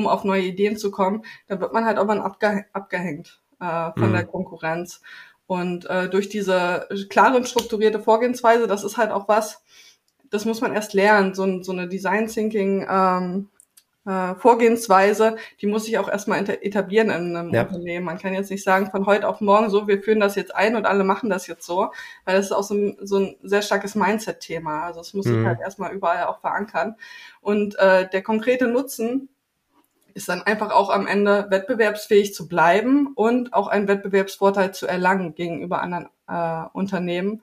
um 0.00 0.06
auf 0.06 0.24
neue 0.24 0.42
Ideen 0.42 0.76
zu 0.76 0.90
kommen, 0.90 1.24
dann 1.48 1.60
wird 1.60 1.72
man 1.72 1.84
halt 1.84 1.98
auch 1.98 2.06
mal 2.06 2.20
abge 2.20 2.64
abgehängt 2.72 3.40
äh, 3.60 3.92
von 3.92 4.10
mhm. 4.10 4.12
der 4.12 4.24
Konkurrenz. 4.24 5.00
Und 5.46 5.88
äh, 5.90 6.08
durch 6.08 6.28
diese 6.28 6.88
klare 7.08 7.36
und 7.36 7.48
strukturierte 7.48 8.00
Vorgehensweise, 8.00 8.66
das 8.66 8.84
ist 8.84 8.96
halt 8.96 9.10
auch 9.10 9.28
was, 9.28 9.62
das 10.30 10.44
muss 10.44 10.60
man 10.60 10.72
erst 10.72 10.94
lernen, 10.94 11.34
so, 11.34 11.62
so 11.62 11.72
eine 11.72 11.88
Design 11.88 12.28
Thinking 12.28 12.86
ähm, 12.88 13.48
äh, 14.06 14.34
Vorgehensweise, 14.36 15.36
die 15.60 15.66
muss 15.66 15.84
sich 15.84 15.98
auch 15.98 16.08
erstmal 16.08 16.48
etablieren 16.48 17.10
in 17.10 17.36
einem 17.36 17.52
ja. 17.52 17.62
Unternehmen. 17.62 18.06
Man 18.06 18.18
kann 18.18 18.32
jetzt 18.32 18.50
nicht 18.50 18.64
sagen, 18.64 18.90
von 18.90 19.06
heute 19.06 19.28
auf 19.28 19.40
morgen 19.40 19.70
so, 19.70 19.88
wir 19.88 20.02
führen 20.02 20.20
das 20.20 20.36
jetzt 20.36 20.54
ein 20.54 20.76
und 20.76 20.86
alle 20.86 21.04
machen 21.04 21.30
das 21.30 21.46
jetzt 21.46 21.66
so, 21.66 21.92
weil 22.24 22.36
das 22.36 22.46
ist 22.46 22.52
auch 22.52 22.62
so 22.62 22.74
ein, 22.74 22.96
so 23.02 23.18
ein 23.18 23.36
sehr 23.42 23.62
starkes 23.62 23.94
Mindset-Thema. 23.94 24.84
Also 24.84 25.00
es 25.00 25.14
muss 25.14 25.26
mhm. 25.26 25.34
sich 25.34 25.46
halt 25.46 25.60
erstmal 25.60 25.92
überall 25.92 26.24
auch 26.24 26.40
verankern. 26.40 26.96
Und 27.40 27.78
äh, 27.78 28.08
der 28.08 28.22
konkrete 28.22 28.68
Nutzen 28.68 29.28
ist 30.14 30.28
dann 30.28 30.42
einfach 30.42 30.70
auch 30.70 30.90
am 30.90 31.06
Ende 31.06 31.46
wettbewerbsfähig 31.50 32.34
zu 32.34 32.48
bleiben 32.48 33.12
und 33.14 33.52
auch 33.52 33.68
einen 33.68 33.88
Wettbewerbsvorteil 33.88 34.72
zu 34.72 34.86
erlangen 34.86 35.34
gegenüber 35.34 35.82
anderen 35.82 36.08
äh, 36.28 36.64
Unternehmen. 36.72 37.42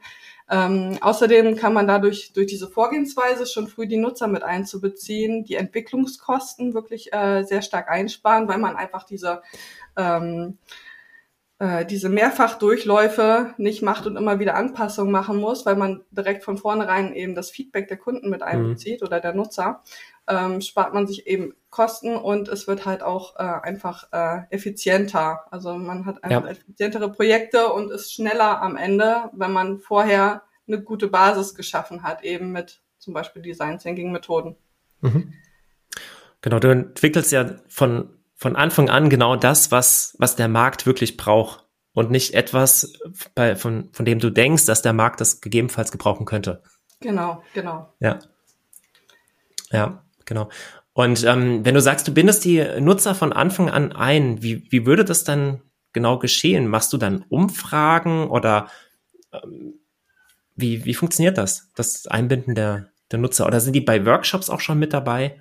Ähm, 0.49 0.97
außerdem 1.01 1.57
kann 1.57 1.73
man 1.73 1.87
dadurch 1.87 2.31
durch 2.33 2.47
diese 2.47 2.69
Vorgehensweise 2.69 3.45
schon 3.45 3.67
früh 3.67 3.85
die 3.85 3.97
Nutzer 3.97 4.27
mit 4.27 4.43
einzubeziehen, 4.43 5.43
die 5.43 5.55
Entwicklungskosten 5.55 6.73
wirklich 6.73 7.11
äh, 7.11 7.43
sehr 7.43 7.61
stark 7.61 7.89
einsparen, 7.89 8.47
weil 8.47 8.57
man 8.57 8.77
einfach 8.77 9.03
diese 9.03 9.41
ähm, 9.97 10.57
äh, 11.59 11.85
diese 11.85 12.09
Mehrfachdurchläufe 12.09 13.55
nicht 13.57 13.81
macht 13.81 14.05
und 14.05 14.15
immer 14.15 14.39
wieder 14.39 14.55
Anpassungen 14.55 15.11
machen 15.11 15.37
muss, 15.37 15.65
weil 15.65 15.75
man 15.75 16.03
direkt 16.11 16.43
von 16.43 16.57
vornherein 16.57 17.13
eben 17.13 17.33
das 17.33 17.49
Feedback 17.49 17.87
der 17.87 17.97
Kunden 17.97 18.29
mit 18.29 18.41
mhm. 18.41 18.47
einbezieht 18.47 19.01
mhm. 19.01 19.07
oder 19.07 19.19
der 19.19 19.33
Nutzer, 19.33 19.83
ähm, 20.27 20.61
spart 20.61 20.93
man 20.93 21.07
sich 21.07 21.27
eben 21.27 21.53
Kosten 21.69 22.15
und 22.15 22.47
es 22.47 22.67
wird 22.67 22.85
halt 22.85 23.03
auch 23.03 23.35
äh, 23.35 23.43
einfach 23.43 24.07
äh, 24.11 24.41
effizienter. 24.49 25.45
Also 25.51 25.77
man 25.77 26.05
hat 26.05 26.23
einfach 26.23 26.45
ja. 26.45 26.49
effizientere 26.49 27.11
Projekte 27.11 27.71
und 27.71 27.91
ist 27.91 28.13
schneller 28.13 28.61
am 28.61 28.75
Ende, 28.75 29.29
wenn 29.33 29.51
man 29.51 29.79
vorher 29.79 30.43
eine 30.67 30.81
gute 30.81 31.07
Basis 31.07 31.55
geschaffen 31.55 32.03
hat, 32.03 32.23
eben 32.23 32.51
mit 32.51 32.81
zum 32.97 33.13
Beispiel 33.13 33.41
Design 33.41 33.79
Thinking 33.79 34.11
Methoden. 34.11 34.55
Mhm. 35.01 35.33
Genau, 36.41 36.59
du 36.59 36.69
entwickelst 36.69 37.31
ja 37.31 37.55
von 37.67 38.17
von 38.37 38.55
Anfang 38.55 38.89
an 38.89 39.09
genau 39.09 39.35
das, 39.35 39.71
was, 39.71 40.15
was 40.19 40.35
der 40.35 40.47
Markt 40.47 40.85
wirklich 40.85 41.17
braucht 41.17 41.65
und 41.93 42.11
nicht 42.11 42.35
etwas, 42.35 42.93
bei, 43.33 43.55
von, 43.55 43.89
von 43.91 44.05
dem 44.05 44.19
du 44.19 44.29
denkst, 44.29 44.65
dass 44.65 44.83
der 44.83 44.93
Markt 44.93 45.19
das 45.19 45.41
gegebenenfalls 45.41 45.91
gebrauchen 45.91 46.27
könnte. 46.27 46.61
Genau, 46.99 47.43
genau. 47.55 47.91
Ja. 47.99 48.19
Ja, 49.71 50.03
genau. 50.27 50.49
Und 50.93 51.23
ähm, 51.25 51.65
wenn 51.65 51.73
du 51.73 51.81
sagst, 51.81 52.07
du 52.07 52.13
bindest 52.13 52.45
die 52.45 52.63
Nutzer 52.79 53.15
von 53.15 53.33
Anfang 53.33 53.69
an 53.69 53.91
ein, 53.91 54.43
wie, 54.43 54.71
wie 54.71 54.85
würde 54.85 55.05
das 55.05 55.23
dann 55.23 55.61
genau 55.93 56.19
geschehen? 56.19 56.67
Machst 56.67 56.93
du 56.93 56.97
dann 56.97 57.25
Umfragen 57.29 58.29
oder 58.29 58.69
ähm, 59.33 59.79
wie, 60.55 60.85
wie 60.85 60.93
funktioniert 60.93 61.37
das, 61.37 61.71
das 61.75 62.07
Einbinden 62.07 62.55
der, 62.55 62.89
der 63.11 63.19
Nutzer? 63.19 63.45
Oder 63.45 63.59
sind 63.59 63.73
die 63.73 63.81
bei 63.81 64.05
Workshops 64.05 64.49
auch 64.49 64.59
schon 64.59 64.79
mit 64.79 64.93
dabei? 64.93 65.39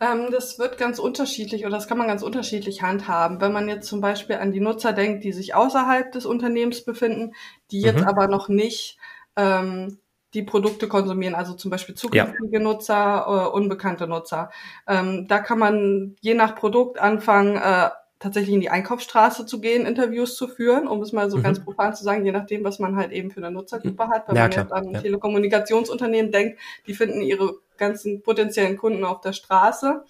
Ähm, 0.00 0.28
das 0.30 0.58
wird 0.58 0.78
ganz 0.78 0.98
unterschiedlich 0.98 1.64
oder 1.64 1.76
das 1.76 1.88
kann 1.88 1.98
man 1.98 2.06
ganz 2.06 2.22
unterschiedlich 2.22 2.82
handhaben. 2.82 3.40
Wenn 3.40 3.52
man 3.52 3.68
jetzt 3.68 3.88
zum 3.88 4.00
Beispiel 4.00 4.36
an 4.36 4.52
die 4.52 4.60
Nutzer 4.60 4.92
denkt, 4.92 5.24
die 5.24 5.32
sich 5.32 5.54
außerhalb 5.54 6.12
des 6.12 6.26
Unternehmens 6.26 6.84
befinden, 6.84 7.32
die 7.70 7.80
jetzt 7.80 8.02
mhm. 8.02 8.06
aber 8.06 8.28
noch 8.28 8.48
nicht 8.48 8.98
ähm, 9.36 9.98
die 10.34 10.42
Produkte 10.42 10.88
konsumieren, 10.88 11.34
also 11.34 11.54
zum 11.54 11.70
Beispiel 11.70 11.94
zukünftige 11.94 12.58
ja. 12.58 12.58
Nutzer, 12.58 13.24
äh, 13.26 13.56
unbekannte 13.56 14.06
Nutzer. 14.06 14.50
Ähm, 14.86 15.26
da 15.28 15.38
kann 15.38 15.58
man 15.58 16.16
je 16.20 16.34
nach 16.34 16.56
Produkt 16.56 16.98
anfangen, 16.98 17.56
äh, 17.56 17.90
tatsächlich 18.18 18.54
in 18.54 18.60
die 18.60 18.70
Einkaufsstraße 18.70 19.44
zu 19.44 19.60
gehen, 19.60 19.86
Interviews 19.86 20.36
zu 20.36 20.48
führen, 20.48 20.88
um 20.88 21.02
es 21.02 21.12
mal 21.12 21.30
so 21.30 21.36
mhm. 21.36 21.42
ganz 21.42 21.62
profan 21.62 21.94
zu 21.94 22.04
sagen, 22.04 22.24
je 22.24 22.32
nachdem, 22.32 22.64
was 22.64 22.78
man 22.78 22.96
halt 22.96 23.12
eben 23.12 23.30
für 23.30 23.40
eine 23.40 23.50
Nutzergruppe 23.50 24.08
hat. 24.08 24.28
Wenn 24.28 24.36
ja, 24.36 24.42
man 24.42 24.50
klar. 24.50 24.64
jetzt 24.64 24.72
an 24.72 24.90
ja. 24.90 25.00
Telekommunikationsunternehmen 25.00 26.32
denkt, 26.32 26.58
die 26.86 26.94
finden 26.94 27.20
ihre 27.20 27.54
ganzen 27.76 28.22
potenziellen 28.22 28.76
Kunden 28.76 29.04
auf 29.04 29.20
der 29.20 29.34
Straße. 29.34 30.04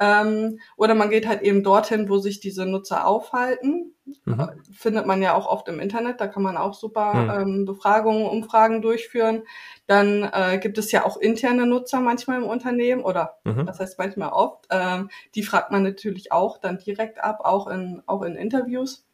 Ähm, 0.00 0.60
oder 0.76 0.94
man 0.94 1.10
geht 1.10 1.26
halt 1.26 1.42
eben 1.42 1.62
dorthin, 1.62 2.08
wo 2.08 2.18
sich 2.18 2.40
diese 2.40 2.66
Nutzer 2.66 3.06
aufhalten. 3.06 3.94
Mhm. 4.24 4.50
Findet 4.72 5.06
man 5.06 5.20
ja 5.20 5.34
auch 5.34 5.46
oft 5.46 5.68
im 5.68 5.80
Internet, 5.80 6.20
da 6.20 6.28
kann 6.28 6.42
man 6.42 6.56
auch 6.56 6.72
super 6.72 7.14
mhm. 7.14 7.30
ähm, 7.30 7.64
Befragungen, 7.64 8.26
Umfragen 8.26 8.80
durchführen. 8.80 9.42
Dann 9.86 10.28
äh, 10.32 10.58
gibt 10.58 10.78
es 10.78 10.92
ja 10.92 11.04
auch 11.04 11.16
interne 11.16 11.66
Nutzer 11.66 12.00
manchmal 12.00 12.38
im 12.38 12.46
Unternehmen 12.46 13.02
oder 13.02 13.38
mhm. 13.44 13.66
das 13.66 13.80
heißt 13.80 13.98
manchmal 13.98 14.30
oft. 14.30 14.66
Ähm, 14.70 15.10
die 15.34 15.42
fragt 15.42 15.72
man 15.72 15.82
natürlich 15.82 16.32
auch 16.32 16.58
dann 16.58 16.78
direkt 16.78 17.22
ab, 17.22 17.40
auch 17.42 17.66
in, 17.66 18.02
auch 18.06 18.22
in 18.22 18.36
Interviews. 18.36 19.04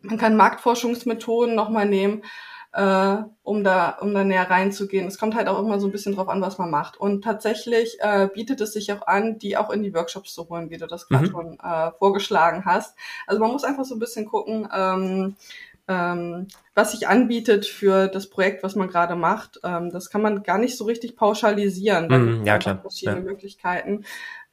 Man 0.00 0.18
kann 0.18 0.36
Marktforschungsmethoden 0.36 1.54
nochmal 1.54 1.86
nehmen 1.86 2.22
äh, 2.76 3.24
um 3.42 3.64
da 3.64 3.96
um 4.02 4.12
da 4.12 4.22
näher 4.22 4.50
reinzugehen. 4.50 5.08
Es 5.08 5.18
kommt 5.18 5.34
halt 5.34 5.48
auch 5.48 5.58
immer 5.58 5.80
so 5.80 5.88
ein 5.88 5.92
bisschen 5.92 6.14
drauf 6.14 6.28
an, 6.28 6.42
was 6.42 6.58
man 6.58 6.70
macht. 6.70 6.98
Und 6.98 7.24
tatsächlich 7.24 7.96
äh, 8.00 8.28
bietet 8.32 8.60
es 8.60 8.74
sich 8.74 8.92
auch 8.92 9.06
an, 9.06 9.38
die 9.38 9.56
auch 9.56 9.70
in 9.70 9.82
die 9.82 9.94
Workshops 9.94 10.34
zu 10.34 10.46
holen, 10.50 10.68
wie 10.68 10.76
du 10.76 10.86
das 10.86 11.08
gerade 11.08 11.26
mhm. 11.26 11.30
schon 11.30 11.58
äh, 11.60 11.90
vorgeschlagen 11.98 12.66
hast. 12.66 12.94
Also 13.26 13.40
man 13.40 13.50
muss 13.50 13.64
einfach 13.64 13.86
so 13.86 13.94
ein 13.94 13.98
bisschen 13.98 14.26
gucken, 14.26 14.68
ähm, 14.76 15.36
ähm, 15.88 16.48
was 16.74 16.92
sich 16.92 17.08
anbietet 17.08 17.64
für 17.64 18.08
das 18.08 18.28
Projekt, 18.28 18.62
was 18.62 18.76
man 18.76 18.88
gerade 18.88 19.16
macht. 19.16 19.58
Ähm, 19.64 19.90
das 19.90 20.10
kann 20.10 20.20
man 20.20 20.42
gar 20.42 20.58
nicht 20.58 20.76
so 20.76 20.84
richtig 20.84 21.16
pauschalisieren. 21.16 22.10
Da 22.10 22.18
mhm, 22.18 22.44
ja, 22.44 22.58
klar. 22.58 22.80
verschiedene 22.82 23.18
ja. 23.18 23.24
Möglichkeiten. 23.24 24.04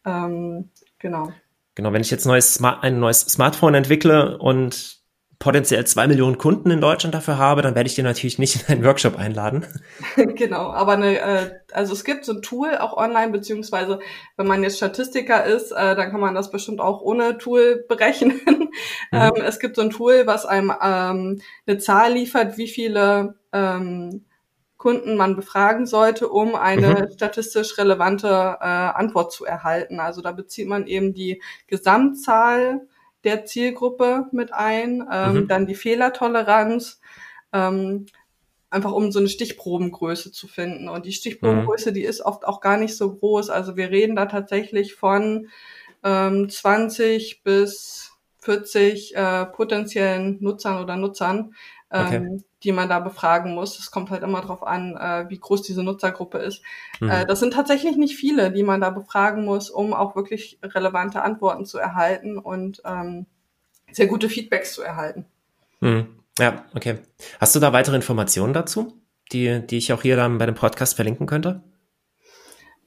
Ähm, 0.05 0.69
genau. 0.97 1.33
Genau, 1.75 1.91
wenn 1.91 2.01
ich 2.01 2.11
jetzt 2.11 2.25
neues 2.25 2.53
Smart 2.53 2.83
ein 2.83 3.01
neues 3.01 3.21
Smartphone 3.21 3.73
entwickle 3.73 4.37
und 4.37 5.02
potenziell 5.43 5.85
zwei 5.85 6.07
Millionen 6.07 6.37
Kunden 6.37 6.71
in 6.71 6.79
Deutschland 6.79 7.13
dafür 7.13 7.37
habe, 7.37 7.61
dann 7.61 7.75
werde 7.75 7.87
ich 7.87 7.95
dir 7.95 8.03
natürlich 8.05 8.39
nicht 8.39 8.55
in 8.55 8.75
einen 8.75 8.85
Workshop 8.85 9.19
einladen. 9.19 9.65
genau, 10.15 10.71
aber 10.71 10.93
eine, 10.93 11.19
äh, 11.19 11.51
also 11.73 11.91
es 11.91 12.05
gibt 12.05 12.23
so 12.23 12.31
ein 12.31 12.41
Tool 12.41 12.77
auch 12.77 12.95
online, 12.95 13.33
beziehungsweise 13.33 13.99
wenn 14.37 14.47
man 14.47 14.63
jetzt 14.63 14.77
Statistiker 14.77 15.43
ist, 15.43 15.73
äh, 15.73 15.97
dann 15.97 16.11
kann 16.11 16.21
man 16.21 16.33
das 16.33 16.49
bestimmt 16.49 16.79
auch 16.79 17.01
ohne 17.01 17.37
Tool 17.37 17.85
berechnen. 17.87 18.39
Mhm. 19.11 19.19
Ähm, 19.19 19.43
es 19.45 19.59
gibt 19.59 19.75
so 19.75 19.83
ein 19.83 19.91
Tool, 19.91 20.25
was 20.25 20.47
einem 20.47 20.73
ähm, 20.81 21.41
eine 21.67 21.77
Zahl 21.77 22.13
liefert, 22.13 22.57
wie 22.57 22.67
viele 22.67 23.35
ähm, 23.51 24.25
Kunden 24.77 25.15
man 25.15 25.35
befragen 25.35 25.85
sollte, 25.85 26.27
um 26.27 26.55
eine 26.55 26.87
mhm. 26.87 27.13
statistisch 27.13 27.77
relevante 27.77 28.27
äh, 28.27 28.65
Antwort 28.65 29.31
zu 29.31 29.45
erhalten. 29.45 29.99
Also 29.99 30.21
da 30.21 30.31
bezieht 30.31 30.67
man 30.67 30.87
eben 30.87 31.13
die 31.13 31.41
Gesamtzahl 31.67 32.87
der 33.23 33.45
Zielgruppe 33.45 34.27
mit 34.31 34.53
ein, 34.53 35.07
ähm, 35.11 35.33
mhm. 35.33 35.47
dann 35.47 35.65
die 35.67 35.75
Fehlertoleranz, 35.75 36.99
ähm, 37.51 38.05
einfach 38.69 38.91
um 38.91 39.11
so 39.11 39.19
eine 39.19 39.29
Stichprobengröße 39.29 40.31
zu 40.31 40.47
finden. 40.47 40.89
Und 40.89 41.05
die 41.05 41.13
Stichprobengröße, 41.13 41.91
mhm. 41.91 41.93
die 41.95 42.03
ist 42.03 42.21
oft 42.21 42.45
auch 42.45 42.59
gar 42.59 42.77
nicht 42.77 42.97
so 42.97 43.15
groß. 43.15 43.49
Also 43.49 43.77
wir 43.77 43.91
reden 43.91 44.15
da 44.15 44.25
tatsächlich 44.25 44.95
von 44.95 45.49
ähm, 46.03 46.49
20 46.49 47.43
bis 47.43 48.11
40 48.39 49.15
äh, 49.15 49.45
potenziellen 49.45 50.37
Nutzern 50.41 50.81
oder 50.81 50.97
Nutzern, 50.97 51.55
ähm, 51.91 52.05
okay. 52.05 52.43
Die 52.63 52.71
man 52.71 52.89
da 52.89 52.99
befragen 52.99 53.53
muss. 53.53 53.77
Es 53.77 53.91
kommt 53.91 54.09
halt 54.09 54.23
immer 54.23 54.41
darauf 54.41 54.65
an, 54.65 54.95
äh, 54.95 55.29
wie 55.29 55.39
groß 55.39 55.61
diese 55.61 55.83
Nutzergruppe 55.83 56.37
ist. 56.37 56.61
Mhm. 56.99 57.09
Äh, 57.09 57.25
das 57.25 57.39
sind 57.39 57.53
tatsächlich 57.53 57.97
nicht 57.97 58.15
viele, 58.15 58.51
die 58.51 58.63
man 58.63 58.81
da 58.81 58.89
befragen 58.89 59.45
muss, 59.45 59.69
um 59.69 59.93
auch 59.93 60.15
wirklich 60.15 60.59
relevante 60.63 61.21
Antworten 61.21 61.65
zu 61.65 61.77
erhalten 61.77 62.37
und 62.37 62.81
ähm, 62.85 63.25
sehr 63.91 64.07
gute 64.07 64.29
Feedbacks 64.29 64.73
zu 64.73 64.81
erhalten. 64.81 65.25
Mhm. 65.81 66.07
Ja, 66.39 66.65
okay. 66.75 66.99
Hast 67.39 67.55
du 67.55 67.59
da 67.59 67.73
weitere 67.73 67.95
Informationen 67.95 68.53
dazu, 68.53 68.93
die, 69.31 69.61
die 69.67 69.77
ich 69.77 69.93
auch 69.93 70.01
hier 70.01 70.15
dann 70.15 70.37
bei 70.37 70.45
dem 70.45 70.55
Podcast 70.55 70.95
verlinken 70.95 71.27
könnte? 71.27 71.61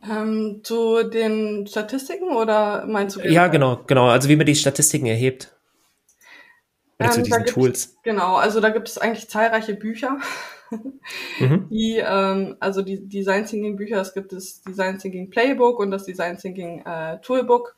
Ähm, 0.09 0.61
zu 0.63 1.03
den 1.09 1.67
Statistiken 1.67 2.37
oder 2.37 2.87
meinst 2.87 3.17
du? 3.17 3.21
Ja, 3.21 3.49
genau, 3.49 3.83
genau. 3.87 4.09
Also 4.09 4.29
wie 4.29 4.37
man 4.37 4.47
die 4.47 4.55
Statistiken 4.55 5.07
erhebt. 5.07 5.56
Oder 6.99 7.09
ähm, 7.09 7.15
zu 7.15 7.23
diesen 7.23 7.47
Tools. 7.47 7.97
Genau, 8.03 8.37
also 8.37 8.61
da 8.61 8.71
gibt 8.71 8.89
es 8.89 8.99
eigentlich 8.99 9.29
zahlreiche 9.29 9.75
Bücher. 9.75 10.19
mhm. 11.39 11.69
Die, 11.71 12.03
ähm, 12.05 12.57
also 12.61 12.83
die 12.83 13.07
Design 13.07 13.47
Thinking 13.47 13.77
Bücher, 13.77 14.01
es 14.01 14.15
gibt 14.15 14.33
das 14.33 14.63
Design 14.63 14.99
Thinking 14.99 15.31
Playbook 15.31 15.79
und 15.79 15.91
das 15.91 16.05
Design 16.05 16.39
Thinking 16.39 16.85
äh, 16.85 17.21
Toolbook. 17.21 17.77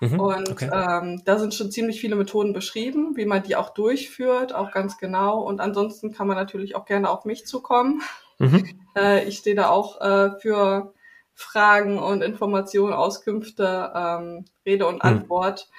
Mhm. 0.00 0.20
Und 0.20 0.50
okay. 0.50 0.68
ähm, 0.72 1.22
da 1.24 1.38
sind 1.38 1.54
schon 1.54 1.70
ziemlich 1.70 2.00
viele 2.00 2.16
Methoden 2.16 2.52
beschrieben, 2.52 3.16
wie 3.16 3.24
man 3.24 3.42
die 3.44 3.54
auch 3.54 3.70
durchführt, 3.70 4.52
auch 4.52 4.72
ganz 4.72 4.98
genau. 4.98 5.40
Und 5.40 5.60
ansonsten 5.60 6.12
kann 6.12 6.26
man 6.26 6.36
natürlich 6.36 6.74
auch 6.74 6.86
gerne 6.86 7.08
auf 7.08 7.24
mich 7.24 7.46
zukommen. 7.46 8.02
Mhm. 8.38 8.68
Äh, 8.94 9.24
ich 9.26 9.38
stehe 9.38 9.56
da 9.56 9.70
auch 9.70 10.02
äh, 10.02 10.38
für 10.38 10.92
Fragen 11.32 11.98
und 11.98 12.20
Informationen, 12.20 12.92
Auskünfte, 12.92 13.90
ähm, 13.94 14.44
Rede 14.66 14.86
und 14.86 14.96
mhm. 14.96 15.00
Antwort. 15.00 15.70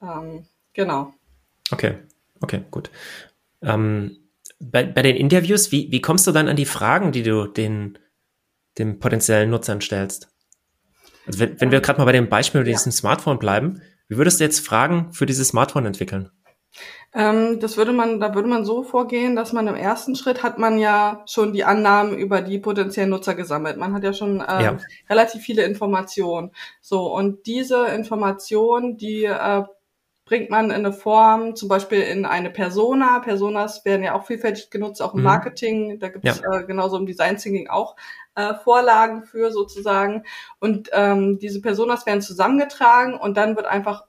Ähm, 0.00 0.46
genau. 0.72 1.12
Okay. 1.70 1.98
Okay, 2.44 2.62
gut. 2.70 2.90
Ähm, 3.62 4.18
bei, 4.60 4.84
bei 4.84 5.00
den 5.00 5.16
Interviews, 5.16 5.72
wie, 5.72 5.90
wie 5.90 6.02
kommst 6.02 6.26
du 6.26 6.32
dann 6.32 6.46
an 6.46 6.56
die 6.56 6.66
Fragen, 6.66 7.10
die 7.10 7.22
du 7.22 7.46
den, 7.46 7.98
den 8.76 8.98
potenziellen 8.98 9.48
Nutzern 9.48 9.80
stellst? 9.80 10.28
Also 11.26 11.38
wenn, 11.38 11.58
wenn 11.58 11.70
wir 11.70 11.80
gerade 11.80 11.98
mal 11.98 12.04
bei 12.04 12.12
dem 12.12 12.28
Beispiel 12.28 12.60
mit 12.60 12.68
ja. 12.68 12.74
diesem 12.74 12.92
Smartphone 12.92 13.38
bleiben, 13.38 13.80
wie 14.08 14.18
würdest 14.18 14.40
du 14.40 14.44
jetzt 14.44 14.60
Fragen 14.60 15.10
für 15.14 15.24
dieses 15.24 15.48
Smartphone 15.48 15.86
entwickeln? 15.86 16.30
Ähm, 17.14 17.60
das 17.60 17.78
würde 17.78 17.94
man, 17.94 18.20
da 18.20 18.34
würde 18.34 18.48
man 18.48 18.66
so 18.66 18.82
vorgehen, 18.82 19.36
dass 19.36 19.54
man 19.54 19.66
im 19.66 19.74
ersten 19.74 20.16
Schritt 20.16 20.42
hat 20.42 20.58
man 20.58 20.78
ja 20.78 21.22
schon 21.24 21.54
die 21.54 21.64
Annahmen 21.64 22.18
über 22.18 22.42
die 22.42 22.58
potenziellen 22.58 23.08
Nutzer 23.08 23.34
gesammelt. 23.34 23.78
Man 23.78 23.94
hat 23.94 24.04
ja 24.04 24.12
schon 24.12 24.44
ähm, 24.46 24.60
ja. 24.60 24.78
relativ 25.08 25.40
viele 25.40 25.62
Informationen. 25.62 26.50
So 26.82 27.10
und 27.10 27.46
diese 27.46 27.86
Informationen, 27.86 28.98
die 28.98 29.24
äh, 29.24 29.62
bringt 30.24 30.50
man 30.50 30.66
in 30.66 30.72
eine 30.72 30.92
Form, 30.92 31.54
zum 31.54 31.68
Beispiel 31.68 32.00
in 32.00 32.24
eine 32.24 32.50
Persona. 32.50 33.18
Personas 33.20 33.84
werden 33.84 34.02
ja 34.02 34.14
auch 34.14 34.26
vielfältig 34.26 34.70
genutzt, 34.70 35.02
auch 35.02 35.12
im 35.12 35.20
mhm. 35.20 35.24
Marketing. 35.24 35.98
Da 35.98 36.08
gibt 36.08 36.26
es 36.26 36.40
ja. 36.40 36.60
äh, 36.60 36.64
genauso 36.64 36.96
im 36.96 37.06
Design 37.06 37.36
Thinking 37.36 37.68
auch 37.68 37.96
äh, 38.34 38.54
Vorlagen 38.54 39.24
für 39.24 39.52
sozusagen. 39.52 40.24
Und 40.60 40.90
ähm, 40.92 41.38
diese 41.38 41.60
Personas 41.60 42.06
werden 42.06 42.22
zusammengetragen 42.22 43.14
und 43.14 43.36
dann 43.36 43.56
wird 43.56 43.66
einfach 43.66 44.04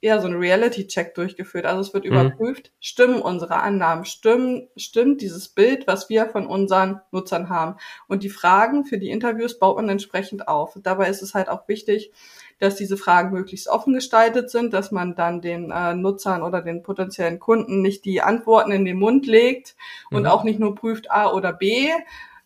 eher 0.00 0.20
so 0.20 0.28
ein 0.28 0.34
Reality-Check 0.34 1.14
durchgeführt. 1.14 1.66
Also 1.66 1.80
es 1.80 1.94
wird 1.94 2.04
mhm. 2.04 2.12
überprüft, 2.12 2.72
stimmen 2.80 3.20
unsere 3.20 3.56
Annahmen, 3.56 4.04
stimmen, 4.04 4.68
stimmt 4.76 5.20
dieses 5.20 5.48
Bild, 5.48 5.86
was 5.86 6.08
wir 6.08 6.28
von 6.28 6.46
unseren 6.46 7.00
Nutzern 7.10 7.48
haben. 7.48 7.76
Und 8.06 8.22
die 8.22 8.30
Fragen 8.30 8.84
für 8.84 8.98
die 8.98 9.10
Interviews 9.10 9.58
baut 9.58 9.76
man 9.76 9.88
entsprechend 9.88 10.46
auf. 10.46 10.78
Dabei 10.82 11.08
ist 11.08 11.22
es 11.22 11.34
halt 11.34 11.48
auch 11.48 11.66
wichtig, 11.68 12.12
dass 12.60 12.76
diese 12.76 12.96
Fragen 12.96 13.32
möglichst 13.32 13.68
offen 13.68 13.94
gestaltet 13.94 14.50
sind, 14.50 14.72
dass 14.72 14.90
man 14.90 15.14
dann 15.14 15.40
den 15.40 15.70
äh, 15.70 15.94
Nutzern 15.94 16.42
oder 16.42 16.60
den 16.60 16.82
potenziellen 16.82 17.38
Kunden 17.38 17.82
nicht 17.82 18.04
die 18.04 18.20
Antworten 18.20 18.72
in 18.72 18.84
den 18.84 18.98
Mund 18.98 19.26
legt 19.26 19.76
und 20.10 20.22
mhm. 20.22 20.28
auch 20.28 20.44
nicht 20.44 20.58
nur 20.58 20.74
prüft 20.74 21.10
A 21.10 21.32
oder 21.32 21.52
B, 21.52 21.88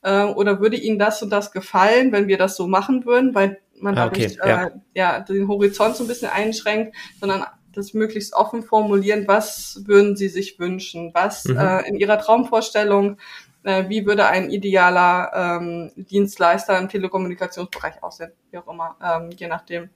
äh, 0.02 0.24
oder 0.24 0.60
würde 0.60 0.76
Ihnen 0.76 0.98
das 0.98 1.22
und 1.22 1.30
das 1.30 1.52
gefallen, 1.52 2.12
wenn 2.12 2.28
wir 2.28 2.36
das 2.36 2.56
so 2.56 2.66
machen 2.66 3.04
würden, 3.04 3.34
weil 3.34 3.61
man 3.82 3.98
ah, 3.98 4.06
okay, 4.06 4.34
ja. 4.44 4.66
Äh, 4.66 4.70
ja 4.94 5.20
den 5.20 5.48
Horizont 5.48 5.96
so 5.96 6.04
ein 6.04 6.08
bisschen 6.08 6.30
einschränkt, 6.30 6.94
sondern 7.20 7.44
das 7.72 7.94
möglichst 7.94 8.34
offen 8.34 8.62
formulieren, 8.62 9.26
was 9.26 9.82
würden 9.86 10.16
Sie 10.16 10.28
sich 10.28 10.58
wünschen, 10.58 11.10
was 11.14 11.44
mhm. 11.44 11.58
äh, 11.58 11.88
in 11.88 11.96
Ihrer 11.96 12.18
Traumvorstellung, 12.18 13.18
äh, 13.64 13.88
wie 13.88 14.06
würde 14.06 14.26
ein 14.26 14.50
idealer 14.50 15.32
ähm, 15.34 15.90
Dienstleister 15.96 16.78
im 16.78 16.88
Telekommunikationsbereich 16.88 18.02
aussehen, 18.02 18.32
wie 18.50 18.58
auch 18.58 18.68
immer, 18.68 18.96
ähm, 19.02 19.30
je 19.36 19.48
nachdem. 19.48 19.90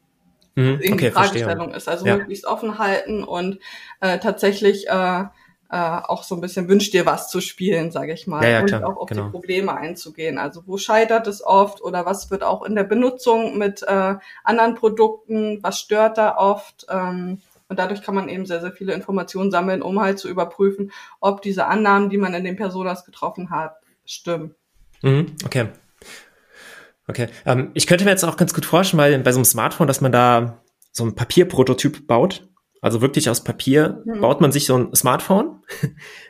Mhm, 0.54 0.80
okay, 0.90 1.10
Fragestellung 1.10 1.70
verstehe. 1.70 1.76
ist. 1.76 1.88
Also 1.88 2.06
ja. 2.06 2.16
möglichst 2.16 2.46
offen 2.46 2.78
halten 2.78 3.22
und 3.24 3.58
äh, 4.00 4.18
tatsächlich 4.18 4.88
äh, 4.88 5.24
äh, 5.70 5.76
auch 5.76 6.22
so 6.22 6.34
ein 6.34 6.40
bisschen 6.40 6.68
wünscht 6.68 6.92
dir 6.92 7.06
was 7.06 7.28
zu 7.28 7.40
spielen, 7.40 7.90
sage 7.90 8.12
ich 8.12 8.26
mal, 8.26 8.44
ja, 8.44 8.50
ja, 8.50 8.60
und 8.60 8.66
klar, 8.66 8.86
auch 8.86 8.96
auf 8.96 9.08
genau. 9.08 9.24
die 9.24 9.30
Probleme 9.30 9.76
einzugehen. 9.76 10.38
Also 10.38 10.62
wo 10.66 10.78
scheitert 10.78 11.26
es 11.26 11.44
oft 11.44 11.82
oder 11.82 12.06
was 12.06 12.30
wird 12.30 12.42
auch 12.42 12.62
in 12.64 12.74
der 12.74 12.84
Benutzung 12.84 13.58
mit 13.58 13.82
äh, 13.82 14.14
anderen 14.44 14.74
Produkten, 14.74 15.62
was 15.62 15.80
stört 15.80 16.18
da 16.18 16.36
oft? 16.36 16.86
Ähm, 16.88 17.40
und 17.68 17.78
dadurch 17.80 18.02
kann 18.02 18.14
man 18.14 18.28
eben 18.28 18.46
sehr, 18.46 18.60
sehr 18.60 18.70
viele 18.70 18.92
Informationen 18.92 19.50
sammeln, 19.50 19.82
um 19.82 20.00
halt 20.00 20.20
zu 20.20 20.28
überprüfen, 20.28 20.92
ob 21.20 21.42
diese 21.42 21.66
Annahmen, 21.66 22.10
die 22.10 22.18
man 22.18 22.32
in 22.34 22.44
den 22.44 22.56
Personas 22.56 23.04
getroffen 23.04 23.50
hat, 23.50 23.76
stimmen. 24.04 24.54
Mhm, 25.02 25.34
okay. 25.44 25.68
Okay. 27.08 27.28
Ähm, 27.44 27.70
ich 27.74 27.86
könnte 27.86 28.04
mir 28.04 28.10
jetzt 28.10 28.24
auch 28.24 28.36
ganz 28.36 28.54
gut 28.54 28.66
vorstellen, 28.66 29.00
weil 29.00 29.18
bei 29.18 29.32
so 29.32 29.38
einem 29.38 29.44
Smartphone, 29.44 29.88
dass 29.88 30.00
man 30.00 30.12
da 30.12 30.62
so 30.92 31.04
ein 31.04 31.14
Papierprototyp 31.14 32.06
baut 32.06 32.46
also 32.86 33.00
wirklich 33.00 33.28
aus 33.28 33.42
Papier, 33.42 34.02
mhm. 34.04 34.20
baut 34.20 34.40
man 34.40 34.52
sich 34.52 34.66
so 34.66 34.76
ein 34.76 34.94
Smartphone. 34.94 35.55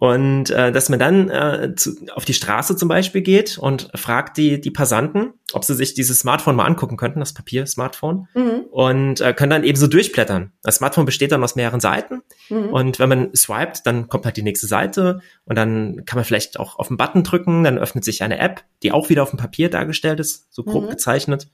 Und 0.00 0.50
äh, 0.50 0.70
dass 0.70 0.88
man 0.90 1.00
dann 1.00 1.28
äh, 1.28 1.74
zu, 1.74 1.90
auf 2.14 2.24
die 2.24 2.32
Straße 2.32 2.76
zum 2.76 2.88
Beispiel 2.88 3.20
geht 3.20 3.58
und 3.58 3.90
fragt 3.96 4.36
die, 4.36 4.60
die 4.60 4.70
Passanten, 4.70 5.32
ob 5.52 5.64
sie 5.64 5.74
sich 5.74 5.92
dieses 5.92 6.20
Smartphone 6.20 6.54
mal 6.54 6.66
angucken 6.66 6.96
könnten, 6.96 7.18
das 7.18 7.34
Papier-Smartphone, 7.34 8.28
mhm. 8.32 8.66
und 8.70 9.20
äh, 9.20 9.34
können 9.34 9.50
dann 9.50 9.64
eben 9.64 9.76
so 9.76 9.88
durchblättern. 9.88 10.52
Das 10.62 10.76
Smartphone 10.76 11.04
besteht 11.04 11.32
dann 11.32 11.42
aus 11.42 11.56
mehreren 11.56 11.80
Seiten 11.80 12.22
mhm. 12.48 12.68
und 12.68 13.00
wenn 13.00 13.08
man 13.08 13.34
swiped, 13.34 13.86
dann 13.86 14.08
kommt 14.08 14.24
halt 14.24 14.36
die 14.36 14.42
nächste 14.42 14.68
Seite 14.68 15.20
und 15.46 15.58
dann 15.58 16.04
kann 16.06 16.16
man 16.16 16.24
vielleicht 16.24 16.60
auch 16.60 16.78
auf 16.78 16.86
den 16.86 16.96
Button 16.96 17.24
drücken, 17.24 17.64
dann 17.64 17.76
öffnet 17.76 18.04
sich 18.04 18.22
eine 18.22 18.38
App, 18.38 18.62
die 18.84 18.92
auch 18.92 19.08
wieder 19.08 19.24
auf 19.24 19.30
dem 19.30 19.38
Papier 19.38 19.68
dargestellt 19.68 20.20
ist, 20.20 20.46
so 20.54 20.62
grob 20.62 20.84
mhm. 20.84 20.90
gezeichnet. 20.90 21.48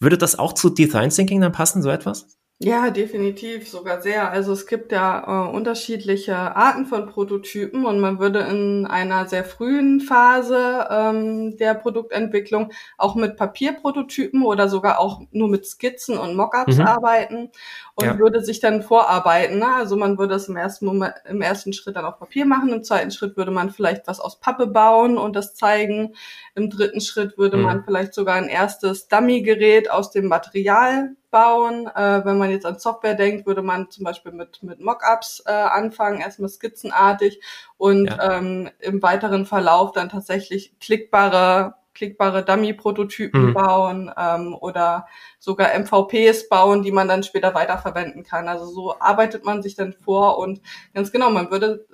Würde 0.00 0.18
das 0.18 0.38
auch 0.38 0.52
zu 0.52 0.68
Design 0.68 1.08
Thinking 1.08 1.40
dann 1.40 1.52
passen, 1.52 1.80
so 1.80 1.88
etwas? 1.88 2.36
Ja, 2.60 2.90
definitiv, 2.90 3.68
sogar 3.68 4.00
sehr. 4.00 4.30
Also 4.30 4.52
es 4.52 4.68
gibt 4.68 4.92
ja 4.92 5.48
äh, 5.48 5.50
unterschiedliche 5.50 6.36
Arten 6.36 6.86
von 6.86 7.08
Prototypen 7.08 7.84
und 7.84 7.98
man 7.98 8.20
würde 8.20 8.38
in 8.40 8.86
einer 8.86 9.26
sehr 9.26 9.44
frühen 9.44 10.00
Phase 10.00 10.86
ähm, 10.88 11.56
der 11.56 11.74
Produktentwicklung 11.74 12.70
auch 12.96 13.16
mit 13.16 13.36
Papierprototypen 13.36 14.44
oder 14.44 14.68
sogar 14.68 15.00
auch 15.00 15.22
nur 15.32 15.48
mit 15.48 15.66
Skizzen 15.66 16.16
und 16.16 16.36
Mockups 16.36 16.76
mhm. 16.76 16.86
arbeiten 16.86 17.50
und 17.96 18.06
ja. 18.06 18.18
würde 18.20 18.42
sich 18.44 18.60
dann 18.60 18.84
vorarbeiten. 18.84 19.58
Ne? 19.58 19.74
Also 19.74 19.96
man 19.96 20.16
würde 20.16 20.36
es 20.36 20.48
im 20.48 20.56
ersten 20.56 20.86
Moment, 20.86 21.14
im 21.28 21.42
ersten 21.42 21.72
Schritt 21.72 21.96
dann 21.96 22.04
auf 22.04 22.20
Papier 22.20 22.46
machen, 22.46 22.72
im 22.72 22.84
zweiten 22.84 23.10
Schritt 23.10 23.36
würde 23.36 23.50
man 23.50 23.70
vielleicht 23.70 24.06
was 24.06 24.20
aus 24.20 24.38
Pappe 24.38 24.68
bauen 24.68 25.18
und 25.18 25.34
das 25.34 25.56
zeigen. 25.56 26.14
Im 26.54 26.70
dritten 26.70 27.00
Schritt 27.00 27.36
würde 27.36 27.56
mhm. 27.56 27.64
man 27.64 27.84
vielleicht 27.84 28.14
sogar 28.14 28.36
ein 28.36 28.48
erstes 28.48 29.08
Dummy-Gerät 29.08 29.90
aus 29.90 30.12
dem 30.12 30.28
Material 30.28 31.16
bauen. 31.34 31.88
Äh, 31.88 32.24
wenn 32.24 32.38
man 32.38 32.50
jetzt 32.50 32.64
an 32.64 32.78
Software 32.78 33.16
denkt, 33.16 33.44
würde 33.44 33.60
man 33.60 33.90
zum 33.90 34.04
Beispiel 34.04 34.30
mit, 34.30 34.62
mit 34.62 34.78
Mockups 34.80 35.42
äh, 35.46 35.50
anfangen, 35.50 36.20
erstmal 36.20 36.48
skizzenartig 36.48 37.40
und 37.76 38.06
ja. 38.06 38.38
ähm, 38.38 38.70
im 38.78 39.02
weiteren 39.02 39.44
Verlauf 39.44 39.90
dann 39.90 40.08
tatsächlich 40.08 40.78
klickbare 40.78 41.74
klickbare 41.92 42.44
Dummy-Prototypen 42.44 43.46
mhm. 43.46 43.54
bauen 43.54 44.10
ähm, 44.16 44.56
oder 44.60 45.06
sogar 45.38 45.68
MVPs 45.78 46.48
bauen, 46.48 46.82
die 46.82 46.90
man 46.90 47.06
dann 47.06 47.22
später 47.22 47.54
weiterverwenden 47.54 48.24
kann. 48.24 48.48
Also 48.48 48.66
so 48.66 48.98
arbeitet 48.98 49.44
man 49.44 49.62
sich 49.62 49.76
dann 49.76 49.92
vor 49.92 50.38
und 50.38 50.60
ganz 50.92 51.12
genau, 51.12 51.30
man 51.30 51.52
würde 51.52 51.86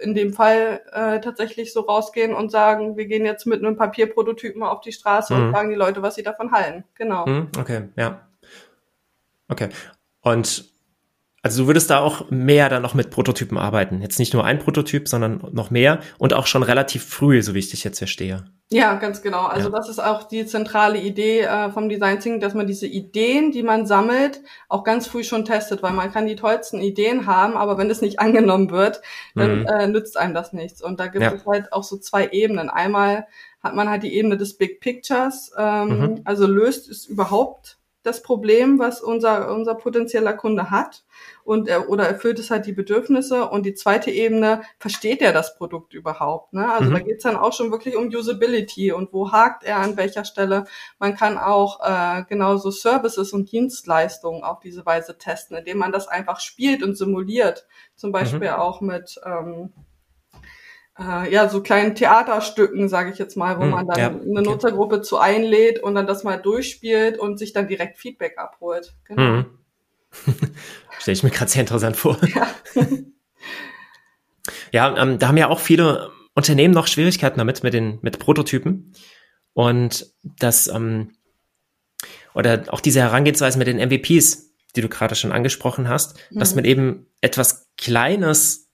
in 0.00 0.14
dem 0.14 0.32
Fall 0.32 0.80
äh, 0.92 1.20
tatsächlich 1.20 1.72
so 1.72 1.80
rausgehen 1.80 2.34
und 2.34 2.52
sagen, 2.52 2.96
wir 2.96 3.06
gehen 3.06 3.24
jetzt 3.24 3.46
mit 3.46 3.64
einem 3.64 3.76
Papierprototypen 3.76 4.62
auf 4.62 4.80
die 4.80 4.92
Straße 4.92 5.34
mhm. 5.34 5.42
und 5.42 5.52
fragen 5.52 5.70
die 5.70 5.76
Leute, 5.76 6.02
was 6.02 6.14
sie 6.14 6.22
davon 6.22 6.52
halten. 6.52 6.84
Genau. 6.94 7.26
Mhm, 7.26 7.48
okay, 7.58 7.88
ja. 7.96 8.27
Okay. 9.48 9.68
Und 10.20 10.68
also 11.42 11.62
du 11.62 11.66
würdest 11.68 11.88
da 11.90 12.00
auch 12.00 12.30
mehr 12.30 12.68
dann 12.68 12.82
noch 12.82 12.94
mit 12.94 13.10
Prototypen 13.10 13.58
arbeiten. 13.58 14.02
Jetzt 14.02 14.18
nicht 14.18 14.34
nur 14.34 14.44
ein 14.44 14.58
Prototyp, 14.58 15.08
sondern 15.08 15.40
noch 15.52 15.70
mehr 15.70 16.00
und 16.18 16.34
auch 16.34 16.46
schon 16.46 16.64
relativ 16.64 17.04
früh, 17.04 17.42
so 17.42 17.54
wie 17.54 17.60
ich 17.60 17.70
dich 17.70 17.84
jetzt 17.84 17.98
verstehe. 17.98 18.44
Ja, 18.70 18.96
ganz 18.96 19.22
genau. 19.22 19.46
Also 19.46 19.70
ja. 19.70 19.76
das 19.76 19.88
ist 19.88 19.98
auch 19.98 20.24
die 20.24 20.44
zentrale 20.44 20.98
Idee 20.98 21.40
äh, 21.42 21.70
vom 21.70 21.88
Design 21.88 22.20
Thinking, 22.20 22.40
dass 22.40 22.54
man 22.54 22.66
diese 22.66 22.86
Ideen, 22.86 23.50
die 23.52 23.62
man 23.62 23.86
sammelt, 23.86 24.42
auch 24.68 24.84
ganz 24.84 25.06
früh 25.06 25.24
schon 25.24 25.44
testet, 25.44 25.82
weil 25.82 25.92
man 25.92 26.12
kann 26.12 26.26
die 26.26 26.36
tollsten 26.36 26.80
Ideen 26.80 27.26
haben, 27.26 27.56
aber 27.56 27.78
wenn 27.78 27.88
es 27.88 28.02
nicht 28.02 28.18
angenommen 28.20 28.70
wird, 28.70 29.00
dann 29.34 29.60
mhm. 29.60 29.66
äh, 29.66 29.86
nützt 29.86 30.18
einem 30.18 30.34
das 30.34 30.52
nichts. 30.52 30.82
Und 30.82 31.00
da 31.00 31.06
gibt 31.06 31.22
ja. 31.22 31.32
es 31.32 31.46
halt 31.46 31.72
auch 31.72 31.84
so 31.84 31.96
zwei 31.96 32.28
Ebenen. 32.28 32.68
Einmal 32.68 33.26
hat 33.62 33.74
man 33.74 33.88
halt 33.88 34.02
die 34.02 34.14
Ebene 34.14 34.36
des 34.36 34.58
Big 34.58 34.80
Pictures, 34.80 35.52
ähm, 35.56 35.88
mhm. 35.88 36.20
also 36.24 36.46
löst 36.46 36.90
es 36.90 37.06
überhaupt 37.06 37.78
das 38.02 38.22
Problem, 38.22 38.78
was 38.78 39.00
unser, 39.00 39.52
unser 39.52 39.74
potenzieller 39.74 40.32
Kunde 40.32 40.70
hat 40.70 41.04
und 41.44 41.68
er, 41.68 41.88
oder 41.88 42.06
erfüllt 42.06 42.38
es 42.38 42.50
halt 42.50 42.66
die 42.66 42.72
Bedürfnisse 42.72 43.48
und 43.48 43.66
die 43.66 43.74
zweite 43.74 44.10
Ebene, 44.10 44.62
versteht 44.78 45.20
er 45.20 45.32
das 45.32 45.56
Produkt 45.56 45.94
überhaupt? 45.94 46.52
Ne? 46.52 46.70
Also 46.70 46.90
mhm. 46.90 46.94
da 46.94 47.00
geht's 47.00 47.24
dann 47.24 47.36
auch 47.36 47.52
schon 47.52 47.70
wirklich 47.70 47.96
um 47.96 48.08
Usability 48.08 48.92
und 48.92 49.12
wo 49.12 49.32
hakt 49.32 49.64
er 49.64 49.78
an 49.78 49.96
welcher 49.96 50.24
Stelle. 50.24 50.66
Man 50.98 51.16
kann 51.16 51.38
auch 51.38 51.80
äh, 51.82 52.24
genauso 52.28 52.70
Services 52.70 53.32
und 53.32 53.50
Dienstleistungen 53.50 54.44
auf 54.44 54.60
diese 54.60 54.86
Weise 54.86 55.18
testen, 55.18 55.56
indem 55.56 55.78
man 55.78 55.92
das 55.92 56.06
einfach 56.06 56.40
spielt 56.40 56.82
und 56.82 56.96
simuliert. 56.96 57.66
Zum 57.96 58.12
Beispiel 58.12 58.50
mhm. 58.50 58.56
auch 58.56 58.80
mit 58.80 59.20
ähm, 59.24 59.72
äh, 60.98 61.32
ja, 61.32 61.48
so 61.48 61.62
kleinen 61.62 61.94
Theaterstücken, 61.94 62.88
sage 62.88 63.12
ich 63.12 63.18
jetzt 63.18 63.36
mal, 63.36 63.58
wo 63.58 63.62
hm, 63.62 63.70
man 63.70 63.86
dann 63.86 63.98
ja, 63.98 64.08
eine 64.08 64.42
Nutzergruppe 64.42 65.00
zu 65.00 65.18
einlädt 65.18 65.80
und 65.80 65.94
dann 65.94 66.06
das 66.06 66.24
mal 66.24 66.36
durchspielt 66.36 67.18
und 67.18 67.38
sich 67.38 67.52
dann 67.52 67.68
direkt 67.68 67.98
Feedback 67.98 68.36
abholt. 68.38 68.94
Genau. 69.04 69.22
Hm. 69.22 69.46
Stelle 70.98 71.12
ich 71.14 71.22
mir 71.22 71.30
gerade 71.30 71.50
sehr 71.50 71.60
interessant 71.60 71.96
vor. 71.96 72.18
Ja, 72.34 72.48
ja 74.72 75.02
ähm, 75.02 75.18
da 75.18 75.28
haben 75.28 75.36
ja 75.36 75.48
auch 75.48 75.60
viele 75.60 76.10
Unternehmen 76.34 76.74
noch 76.74 76.86
Schwierigkeiten 76.86 77.38
damit, 77.38 77.62
mit 77.62 77.74
den 77.74 77.98
mit 78.02 78.18
Prototypen. 78.18 78.92
Und 79.52 80.12
das, 80.22 80.68
ähm, 80.68 81.12
oder 82.34 82.64
auch 82.68 82.80
diese 82.80 83.00
Herangehensweise 83.00 83.58
mit 83.58 83.66
den 83.66 83.78
MVPs, 83.78 84.54
die 84.76 84.80
du 84.80 84.88
gerade 84.88 85.14
schon 85.14 85.32
angesprochen 85.32 85.88
hast, 85.88 86.18
mhm. 86.30 86.38
dass 86.38 86.54
man 86.54 86.64
eben 86.64 87.06
etwas 87.20 87.68
Kleines 87.76 88.67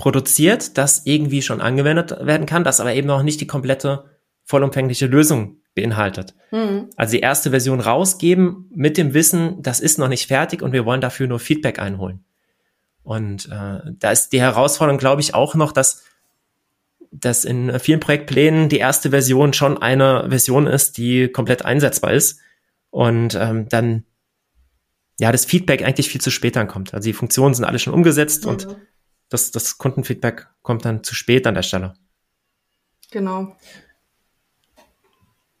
produziert, 0.00 0.78
das 0.78 1.02
irgendwie 1.04 1.42
schon 1.42 1.60
angewendet 1.60 2.16
werden 2.22 2.46
kann, 2.46 2.64
das 2.64 2.80
aber 2.80 2.94
eben 2.94 3.06
noch 3.06 3.22
nicht 3.22 3.38
die 3.42 3.46
komplette 3.46 4.06
vollumfängliche 4.44 5.04
Lösung 5.04 5.58
beinhaltet. 5.74 6.34
Mhm. 6.50 6.88
Also 6.96 7.12
die 7.12 7.20
erste 7.20 7.50
Version 7.50 7.80
rausgeben 7.80 8.70
mit 8.74 8.96
dem 8.96 9.12
Wissen, 9.12 9.62
das 9.62 9.78
ist 9.78 9.98
noch 9.98 10.08
nicht 10.08 10.26
fertig 10.26 10.62
und 10.62 10.72
wir 10.72 10.86
wollen 10.86 11.02
dafür 11.02 11.26
nur 11.26 11.38
Feedback 11.38 11.78
einholen. 11.78 12.24
Und 13.02 13.50
äh, 13.52 13.92
da 13.98 14.10
ist 14.10 14.30
die 14.30 14.40
Herausforderung, 14.40 14.98
glaube 14.98 15.20
ich, 15.20 15.34
auch 15.34 15.54
noch, 15.54 15.70
dass, 15.70 16.02
dass 17.10 17.44
in 17.44 17.78
vielen 17.78 18.00
Projektplänen 18.00 18.70
die 18.70 18.78
erste 18.78 19.10
Version 19.10 19.52
schon 19.52 19.76
eine 19.76 20.28
Version 20.30 20.66
ist, 20.66 20.96
die 20.96 21.28
komplett 21.28 21.62
einsetzbar 21.62 22.14
ist 22.14 22.40
und 22.88 23.34
ähm, 23.34 23.68
dann 23.68 24.04
ja 25.18 25.30
das 25.30 25.44
Feedback 25.44 25.84
eigentlich 25.84 26.08
viel 26.08 26.22
zu 26.22 26.30
spät 26.30 26.56
ankommt. 26.56 26.94
Also 26.94 27.06
die 27.06 27.12
Funktionen 27.12 27.52
sind 27.52 27.66
alle 27.66 27.78
schon 27.78 27.92
umgesetzt 27.92 28.44
mhm. 28.44 28.50
und 28.50 28.68
das, 29.30 29.50
das 29.50 29.78
Kundenfeedback 29.78 30.48
kommt 30.62 30.84
dann 30.84 31.02
zu 31.02 31.14
spät 31.14 31.46
an 31.46 31.54
der 31.54 31.62
Stelle. 31.62 31.94
Genau. 33.10 33.56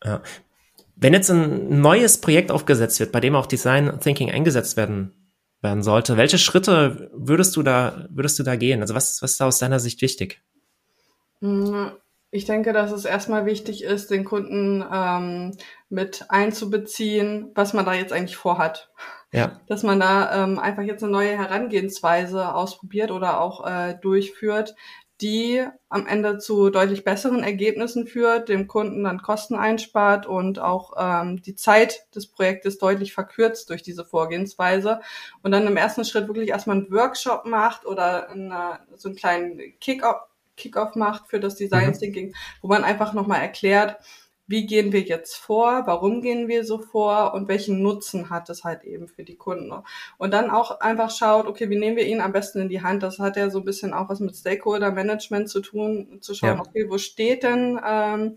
Ja. 0.04 0.22
Wenn 0.96 1.14
jetzt 1.14 1.30
ein 1.30 1.80
neues 1.80 2.20
Projekt 2.20 2.50
aufgesetzt 2.50 3.00
wird, 3.00 3.12
bei 3.12 3.20
dem 3.20 3.34
auch 3.34 3.46
Design 3.46 3.98
Thinking 4.00 4.30
eingesetzt 4.30 4.76
werden, 4.76 5.14
werden 5.62 5.82
sollte, 5.82 6.16
welche 6.16 6.38
Schritte 6.38 7.10
würdest 7.14 7.56
du 7.56 7.62
da, 7.62 8.06
würdest 8.10 8.38
du 8.38 8.42
da 8.42 8.56
gehen? 8.56 8.80
Also 8.80 8.94
was, 8.94 9.22
was 9.22 9.32
ist 9.32 9.40
da 9.40 9.46
aus 9.46 9.58
deiner 9.58 9.80
Sicht 9.80 10.02
wichtig? 10.02 10.42
Ich 12.30 12.44
denke, 12.44 12.72
dass 12.72 12.92
es 12.92 13.04
erstmal 13.04 13.46
wichtig 13.46 13.82
ist, 13.82 14.10
den 14.10 14.24
Kunden 14.24 14.84
ähm, 14.92 15.56
mit 15.88 16.26
einzubeziehen, 16.28 17.50
was 17.54 17.72
man 17.72 17.84
da 17.84 17.94
jetzt 17.94 18.12
eigentlich 18.12 18.36
vorhat. 18.36 18.90
Ja. 19.32 19.60
Dass 19.66 19.82
man 19.82 20.00
da 20.00 20.44
ähm, 20.44 20.58
einfach 20.58 20.82
jetzt 20.82 21.02
eine 21.02 21.12
neue 21.12 21.36
Herangehensweise 21.36 22.54
ausprobiert 22.54 23.10
oder 23.10 23.40
auch 23.40 23.66
äh, 23.66 23.94
durchführt, 24.00 24.74
die 25.20 25.64
am 25.88 26.06
Ende 26.06 26.38
zu 26.38 26.70
deutlich 26.70 27.04
besseren 27.04 27.42
Ergebnissen 27.42 28.06
führt, 28.06 28.48
dem 28.48 28.66
Kunden 28.66 29.04
dann 29.04 29.20
Kosten 29.20 29.54
einspart 29.54 30.26
und 30.26 30.58
auch 30.58 30.94
ähm, 30.98 31.42
die 31.42 31.54
Zeit 31.54 32.06
des 32.14 32.26
Projektes 32.26 32.78
deutlich 32.78 33.12
verkürzt 33.12 33.68
durch 33.68 33.82
diese 33.82 34.04
Vorgehensweise 34.04 35.00
und 35.42 35.52
dann 35.52 35.66
im 35.66 35.76
ersten 35.76 36.04
Schritt 36.04 36.26
wirklich 36.26 36.48
erstmal 36.48 36.78
einen 36.78 36.90
Workshop 36.90 37.44
macht 37.44 37.84
oder 37.84 38.30
eine, 38.30 38.80
so 38.96 39.10
einen 39.10 39.16
kleinen 39.16 39.60
Kick-off 39.78 40.30
Kick 40.60 40.76
macht 40.94 41.28
für 41.28 41.40
das 41.40 41.56
Design 41.56 41.88
mhm. 41.88 41.94
Thinking, 41.94 42.26
mhm. 42.28 42.34
wo 42.60 42.68
man 42.68 42.84
einfach 42.84 43.12
nochmal 43.12 43.40
erklärt, 43.40 43.96
wie 44.50 44.66
gehen 44.66 44.92
wir 44.92 45.02
jetzt 45.02 45.36
vor, 45.36 45.86
warum 45.86 46.22
gehen 46.22 46.48
wir 46.48 46.64
so 46.64 46.78
vor 46.78 47.34
und 47.34 47.46
welchen 47.46 47.82
Nutzen 47.82 48.30
hat 48.30 48.50
es 48.50 48.64
halt 48.64 48.82
eben 48.82 49.06
für 49.06 49.22
die 49.22 49.36
Kunden. 49.36 49.72
Und 50.18 50.34
dann 50.34 50.50
auch 50.50 50.80
einfach 50.80 51.10
schaut, 51.10 51.46
okay, 51.46 51.70
wie 51.70 51.78
nehmen 51.78 51.96
wir 51.96 52.04
ihn 52.04 52.20
am 52.20 52.32
besten 52.32 52.60
in 52.60 52.68
die 52.68 52.82
Hand? 52.82 53.04
Das 53.04 53.20
hat 53.20 53.36
ja 53.36 53.48
so 53.48 53.60
ein 53.60 53.64
bisschen 53.64 53.94
auch 53.94 54.08
was 54.08 54.18
mit 54.18 54.34
Stakeholder 54.34 54.90
Management 54.90 55.48
zu 55.48 55.60
tun, 55.60 56.18
zu 56.20 56.34
schauen, 56.34 56.56
ja. 56.56 56.60
okay, 56.60 56.86
wo 56.88 56.98
steht 56.98 57.44
denn 57.44 57.80
ähm, 57.86 58.36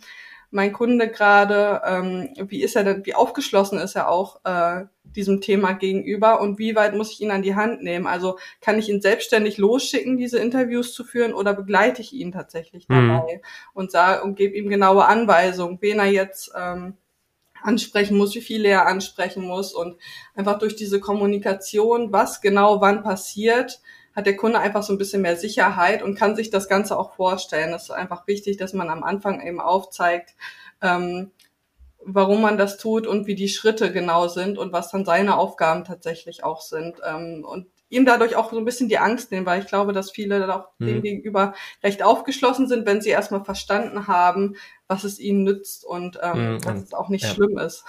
mein 0.53 0.71
Kunde 0.71 1.09
gerade, 1.09 1.81
ähm, 1.83 2.29
wie 2.47 2.61
ist 2.61 2.75
er 2.75 2.83
denn, 2.83 3.05
wie 3.05 3.15
aufgeschlossen 3.15 3.79
ist 3.79 3.95
er 3.95 4.07
auch 4.07 4.39
äh, 4.45 4.85
diesem 5.03 5.41
Thema 5.41 5.73
gegenüber 5.73 6.41
und 6.41 6.59
wie 6.59 6.75
weit 6.75 6.95
muss 6.95 7.11
ich 7.11 7.21
ihn 7.21 7.31
an 7.31 7.41
die 7.41 7.55
Hand 7.55 7.81
nehmen? 7.81 8.05
Also 8.05 8.37
kann 8.61 8.77
ich 8.77 8.87
ihn 8.87 9.01
selbstständig 9.01 9.57
losschicken, 9.57 10.15
diese 10.15 10.37
Interviews 10.37 10.93
zu 10.93 11.03
führen 11.03 11.33
oder 11.33 11.53
begleite 11.55 12.03
ich 12.03 12.13
ihn 12.13 12.31
tatsächlich 12.31 12.87
mhm. 12.87 13.09
dabei 13.09 13.35
mhm. 13.35 13.41
und 13.73 13.91
sage 13.91 14.23
und 14.23 14.35
gebe 14.35 14.55
ihm 14.55 14.69
genaue 14.69 15.05
Anweisungen, 15.05 15.79
wen 15.81 15.97
er 15.97 16.05
jetzt 16.05 16.51
ähm, 16.55 16.97
ansprechen 17.63 18.15
muss, 18.15 18.35
wie 18.35 18.41
viele 18.41 18.69
er 18.69 18.85
ansprechen 18.85 19.43
muss 19.43 19.73
und 19.73 19.97
einfach 20.35 20.59
durch 20.59 20.75
diese 20.75 20.99
Kommunikation, 20.99 22.11
was 22.11 22.41
genau 22.41 22.79
wann 22.79 23.01
passiert, 23.01 23.81
hat 24.15 24.26
der 24.26 24.36
Kunde 24.36 24.60
einfach 24.60 24.84
so 24.84 24.93
ein 24.93 24.97
bisschen 24.97 25.21
mehr 25.21 25.36
Sicherheit 25.36 26.04
und 26.04 26.15
kann 26.15 26.36
sich 26.36 26.49
das 26.49 26.69
Ganze 26.69 26.97
auch 26.97 27.15
vorstellen. 27.15 27.73
Es 27.73 27.84
ist 27.84 27.91
einfach 27.91 28.28
wichtig, 28.28 28.58
dass 28.58 28.73
man 28.73 28.89
am 28.89 29.04
Anfang 29.04 29.45
eben 29.45 29.60
aufzeigt, 29.60 30.36
ähm, 30.82 31.32
warum 32.06 32.41
man 32.41 32.58
das 32.58 32.78
tut 32.78 33.08
und 33.08 33.28
wie 33.28 33.36
die 33.36 33.47
Schritte 33.47 33.91
genau 33.91 34.28
sind 34.28 34.58
und 34.58 34.71
was 34.73 34.91
dann 34.91 35.06
seine 35.06 35.38
Aufgaben 35.38 35.84
tatsächlich 35.84 36.43
auch 36.43 36.62
sind. 36.62 36.97
Ähm, 37.06 37.45
und 37.47 37.67
ihm 37.89 38.06
dadurch 38.06 38.36
auch 38.36 38.52
so 38.52 38.58
ein 38.58 38.65
bisschen 38.65 38.89
die 38.89 38.97
Angst 38.97 39.32
nehmen, 39.32 39.45
weil 39.45 39.62
ich 39.62 39.67
glaube, 39.67 39.93
dass 39.93 40.12
viele 40.12 40.39
dann 40.39 40.49
auch 40.49 40.69
mhm. 40.80 40.88
dem 40.88 41.02
gegenüber 41.02 41.54
recht 41.84 42.04
aufgeschlossen 42.04 42.67
sind, 42.67 42.86
wenn 42.86 43.02
sie 43.02 43.10
erstmal 43.10 43.45
verstanden 43.45 44.08
haben, 44.08 44.56
was 44.88 45.04
es 45.04 45.19
ihnen 45.19 45.43
nützt 45.43 45.86
und 45.86 46.19
ähm, 46.21 46.56
mhm. 46.56 46.62
dass 46.62 46.82
es 46.82 46.93
auch 46.93 47.10
nicht 47.10 47.23
ja. 47.23 47.30
schlimm 47.30 47.58
ist. 47.58 47.86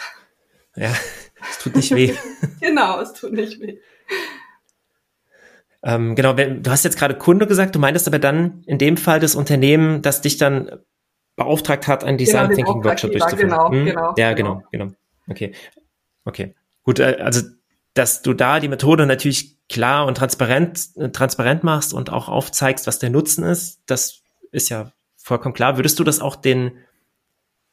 Ja, 0.76 0.92
es 1.50 1.58
tut 1.58 1.76
nicht 1.76 1.94
weh. 1.94 2.14
genau, 2.60 3.00
es 3.00 3.14
tut 3.14 3.32
nicht 3.32 3.60
weh. 3.60 3.78
Ähm, 5.84 6.14
genau, 6.14 6.36
wenn, 6.36 6.62
du 6.62 6.70
hast 6.70 6.84
jetzt 6.84 6.98
gerade 6.98 7.14
Kunde 7.14 7.46
gesagt, 7.46 7.74
du 7.74 7.78
meintest 7.78 8.08
aber 8.08 8.18
dann 8.18 8.62
in 8.66 8.78
dem 8.78 8.96
Fall 8.96 9.20
das 9.20 9.34
Unternehmen, 9.34 10.00
das 10.00 10.22
dich 10.22 10.38
dann 10.38 10.80
beauftragt 11.36 11.86
hat, 11.88 12.04
einen 12.04 12.16
Design 12.16 12.48
genau, 12.48 12.54
Thinking 12.54 12.84
Workshop 12.84 13.12
durchzuführen. 13.12 13.50
Genau, 13.50 13.70
hm? 13.70 13.84
genau. 13.84 14.14
Ja, 14.16 14.32
genau, 14.32 14.62
genau. 14.72 14.88
Okay. 15.28 15.54
Okay. 16.24 16.54
Gut, 16.82 17.00
äh, 17.00 17.18
also 17.20 17.42
dass 17.92 18.22
du 18.22 18.34
da 18.34 18.60
die 18.60 18.68
Methode 18.68 19.06
natürlich 19.06 19.56
klar 19.68 20.06
und 20.06 20.16
transparent, 20.16 20.88
äh, 20.96 21.10
transparent 21.10 21.64
machst 21.64 21.94
und 21.94 22.10
auch 22.10 22.28
aufzeigst, 22.28 22.86
was 22.86 22.98
der 22.98 23.10
Nutzen 23.10 23.44
ist, 23.44 23.82
das 23.86 24.22
ist 24.50 24.68
ja 24.68 24.92
vollkommen 25.16 25.54
klar. 25.54 25.76
Würdest 25.76 25.98
du 25.98 26.04
das 26.04 26.20
auch 26.20 26.36
den 26.36 26.72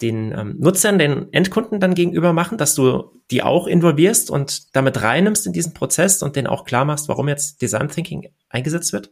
den 0.02 0.32
ähm, 0.32 0.56
Nutzern, 0.60 1.00
den 1.00 1.32
Endkunden 1.32 1.80
dann 1.80 1.96
gegenüber 1.96 2.34
machen, 2.34 2.58
dass 2.58 2.76
du 2.76 3.12
die 3.30 3.44
auch 3.44 3.68
involvierst 3.68 4.32
und 4.32 4.76
damit 4.76 5.02
reinnimmst 5.02 5.46
in 5.48 5.54
diesen 5.54 5.74
Prozess 5.74 6.22
und 6.24 6.36
den 6.36 6.48
auch 6.48 6.66
klar 6.66 6.86
machst, 6.86 7.08
warum 7.08 7.28
jetzt 7.28 7.62
Design 7.62 7.90
Thinking 7.90 8.30
eingesetzt 8.50 8.94
wird? 8.94 9.12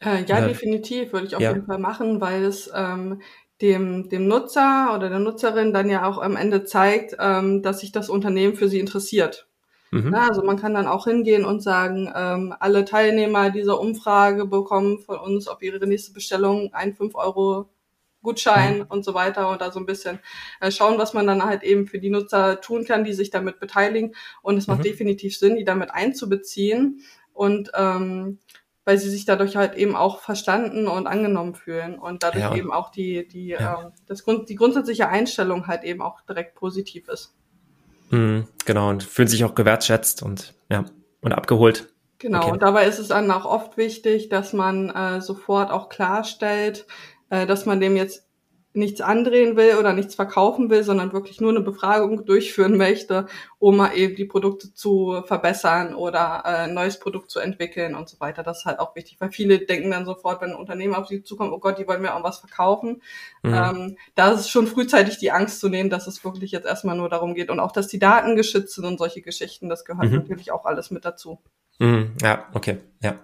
Äh, 0.00 0.24
ja, 0.24 0.38
Oder, 0.38 0.48
definitiv 0.48 1.12
würde 1.12 1.26
ich 1.26 1.36
auf 1.36 1.42
ja. 1.42 1.52
jeden 1.52 1.66
Fall 1.66 1.78
machen, 1.78 2.20
weil 2.20 2.44
es 2.44 2.70
ähm, 2.74 3.20
dem, 3.60 4.08
dem 4.08 4.26
Nutzer 4.26 4.92
oder 4.94 5.08
der 5.08 5.20
Nutzerin 5.20 5.72
dann 5.72 5.88
ja 5.88 6.06
auch 6.06 6.18
am 6.18 6.36
Ende 6.36 6.64
zeigt, 6.64 7.16
ähm, 7.18 7.62
dass 7.62 7.80
sich 7.80 7.92
das 7.92 8.10
Unternehmen 8.10 8.54
für 8.54 8.68
sie 8.68 8.80
interessiert. 8.80 9.48
Mhm. 9.92 10.12
Ja, 10.12 10.28
also 10.28 10.42
man 10.42 10.58
kann 10.58 10.74
dann 10.74 10.86
auch 10.86 11.04
hingehen 11.04 11.44
und 11.44 11.62
sagen, 11.62 12.10
ähm, 12.14 12.54
alle 12.58 12.84
Teilnehmer 12.84 13.50
dieser 13.50 13.78
Umfrage 13.78 14.46
bekommen 14.46 14.98
von 14.98 15.18
uns 15.18 15.48
auf 15.48 15.62
ihre 15.62 15.86
nächste 15.86 16.12
Bestellung 16.12 16.70
ein 16.72 16.94
5 16.94 17.14
Euro 17.14 17.68
Gutschein 18.22 18.78
mhm. 18.78 18.86
und 18.88 19.04
so 19.04 19.14
weiter 19.14 19.50
und 19.50 19.60
da 19.60 19.70
so 19.70 19.80
ein 19.80 19.86
bisschen 19.86 20.18
äh, 20.60 20.70
schauen, 20.70 20.98
was 20.98 21.14
man 21.14 21.26
dann 21.26 21.44
halt 21.44 21.62
eben 21.62 21.86
für 21.86 21.98
die 21.98 22.10
Nutzer 22.10 22.60
tun 22.60 22.84
kann, 22.84 23.04
die 23.04 23.12
sich 23.12 23.30
damit 23.30 23.60
beteiligen. 23.60 24.14
Und 24.42 24.56
es 24.56 24.66
macht 24.66 24.80
mhm. 24.80 24.84
definitiv 24.84 25.36
Sinn, 25.36 25.56
die 25.56 25.64
damit 25.64 25.90
einzubeziehen 25.90 27.00
und 27.32 27.70
ähm, 27.74 28.38
weil 28.84 28.98
sie 28.98 29.10
sich 29.10 29.24
dadurch 29.24 29.56
halt 29.56 29.74
eben 29.74 29.94
auch 29.94 30.20
verstanden 30.20 30.88
und 30.88 31.06
angenommen 31.06 31.54
fühlen 31.54 31.98
und 31.98 32.22
dadurch 32.22 32.44
ja. 32.44 32.54
eben 32.54 32.72
auch 32.72 32.90
die 32.90 33.26
die 33.28 33.48
ja. 33.48 33.84
ähm, 33.84 33.92
das 34.06 34.24
Grund, 34.24 34.48
die 34.48 34.56
grundsätzliche 34.56 35.08
Einstellung 35.08 35.66
halt 35.66 35.84
eben 35.84 36.02
auch 36.02 36.20
direkt 36.22 36.54
positiv 36.56 37.08
ist. 37.08 37.34
Mhm, 38.10 38.48
genau 38.64 38.90
und 38.90 39.04
fühlen 39.04 39.28
sich 39.28 39.44
auch 39.44 39.54
gewertschätzt 39.54 40.22
und 40.22 40.54
ja 40.68 40.84
und 41.20 41.32
abgeholt. 41.32 41.92
Genau, 42.18 42.42
okay. 42.42 42.52
und 42.52 42.62
dabei 42.62 42.86
ist 42.86 43.00
es 43.00 43.08
dann 43.08 43.28
auch 43.32 43.44
oft 43.44 43.76
wichtig, 43.76 44.28
dass 44.28 44.52
man 44.52 44.90
äh, 44.90 45.20
sofort 45.20 45.72
auch 45.72 45.88
klarstellt, 45.88 46.86
äh, 47.32 47.46
dass 47.46 47.64
man 47.64 47.80
dem 47.80 47.96
jetzt 47.96 48.26
nichts 48.74 49.00
andrehen 49.00 49.56
will 49.56 49.76
oder 49.76 49.92
nichts 49.92 50.14
verkaufen 50.14 50.70
will, 50.70 50.82
sondern 50.82 51.12
wirklich 51.12 51.40
nur 51.40 51.50
eine 51.50 51.60
Befragung 51.60 52.26
durchführen 52.26 52.76
möchte, 52.78 53.26
um 53.58 53.78
mal 53.78 53.94
eben 53.94 54.16
die 54.16 54.26
Produkte 54.26 54.74
zu 54.74 55.22
verbessern 55.24 55.94
oder 55.94 56.42
äh, 56.44 56.64
ein 56.64 56.74
neues 56.74 56.98
Produkt 56.98 57.30
zu 57.30 57.40
entwickeln 57.40 57.94
und 57.94 58.08
so 58.10 58.20
weiter. 58.20 58.42
Das 58.42 58.58
ist 58.58 58.64
halt 58.66 58.80
auch 58.80 58.94
wichtig, 58.96 59.16
weil 59.18 59.30
viele 59.30 59.58
denken 59.60 59.90
dann 59.90 60.04
sofort, 60.04 60.42
wenn 60.42 60.50
ein 60.50 60.56
Unternehmen 60.56 60.94
auf 60.94 61.08
sie 61.08 61.22
zukommt, 61.22 61.52
oh 61.52 61.58
Gott, 61.58 61.78
die 61.78 61.88
wollen 61.88 62.02
mir 62.02 62.14
auch 62.14 62.22
was 62.22 62.40
verkaufen. 62.40 63.02
Mhm. 63.42 63.54
Ähm, 63.54 63.96
da 64.14 64.32
ist 64.32 64.40
es 64.40 64.50
schon 64.50 64.66
frühzeitig 64.66 65.16
die 65.16 65.32
Angst 65.32 65.60
zu 65.60 65.70
nehmen, 65.70 65.88
dass 65.88 66.06
es 66.06 66.22
wirklich 66.24 66.52
jetzt 66.52 66.66
erstmal 66.66 66.96
nur 66.96 67.08
darum 67.08 67.34
geht 67.34 67.50
und 67.50 67.60
auch, 67.60 67.72
dass 67.72 67.88
die 67.88 67.98
Daten 67.98 68.36
geschützt 68.36 68.74
sind 68.74 68.84
und 68.84 68.98
solche 68.98 69.22
Geschichten, 69.22 69.70
das 69.70 69.86
gehört 69.86 70.10
mhm. 70.10 70.16
natürlich 70.16 70.52
auch 70.52 70.66
alles 70.66 70.90
mit 70.90 71.06
dazu. 71.06 71.38
Mhm. 71.78 72.12
Ja, 72.20 72.46
okay, 72.52 72.78
ja. 73.02 73.18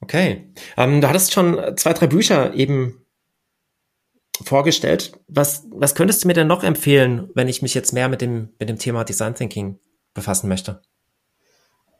Okay. 0.00 0.52
Ähm, 0.76 1.00
du 1.00 1.08
hattest 1.08 1.32
schon 1.32 1.76
zwei, 1.76 1.92
drei 1.92 2.06
Bücher 2.06 2.54
eben 2.54 3.04
vorgestellt. 4.42 5.12
Was, 5.28 5.66
was 5.70 5.94
könntest 5.94 6.24
du 6.24 6.28
mir 6.28 6.34
denn 6.34 6.46
noch 6.46 6.64
empfehlen, 6.64 7.30
wenn 7.34 7.48
ich 7.48 7.62
mich 7.62 7.74
jetzt 7.74 7.92
mehr 7.92 8.08
mit 8.08 8.20
dem, 8.20 8.50
mit 8.58 8.68
dem 8.68 8.78
Thema 8.78 9.04
Design 9.04 9.34
Thinking 9.34 9.78
befassen 10.14 10.48
möchte? 10.48 10.82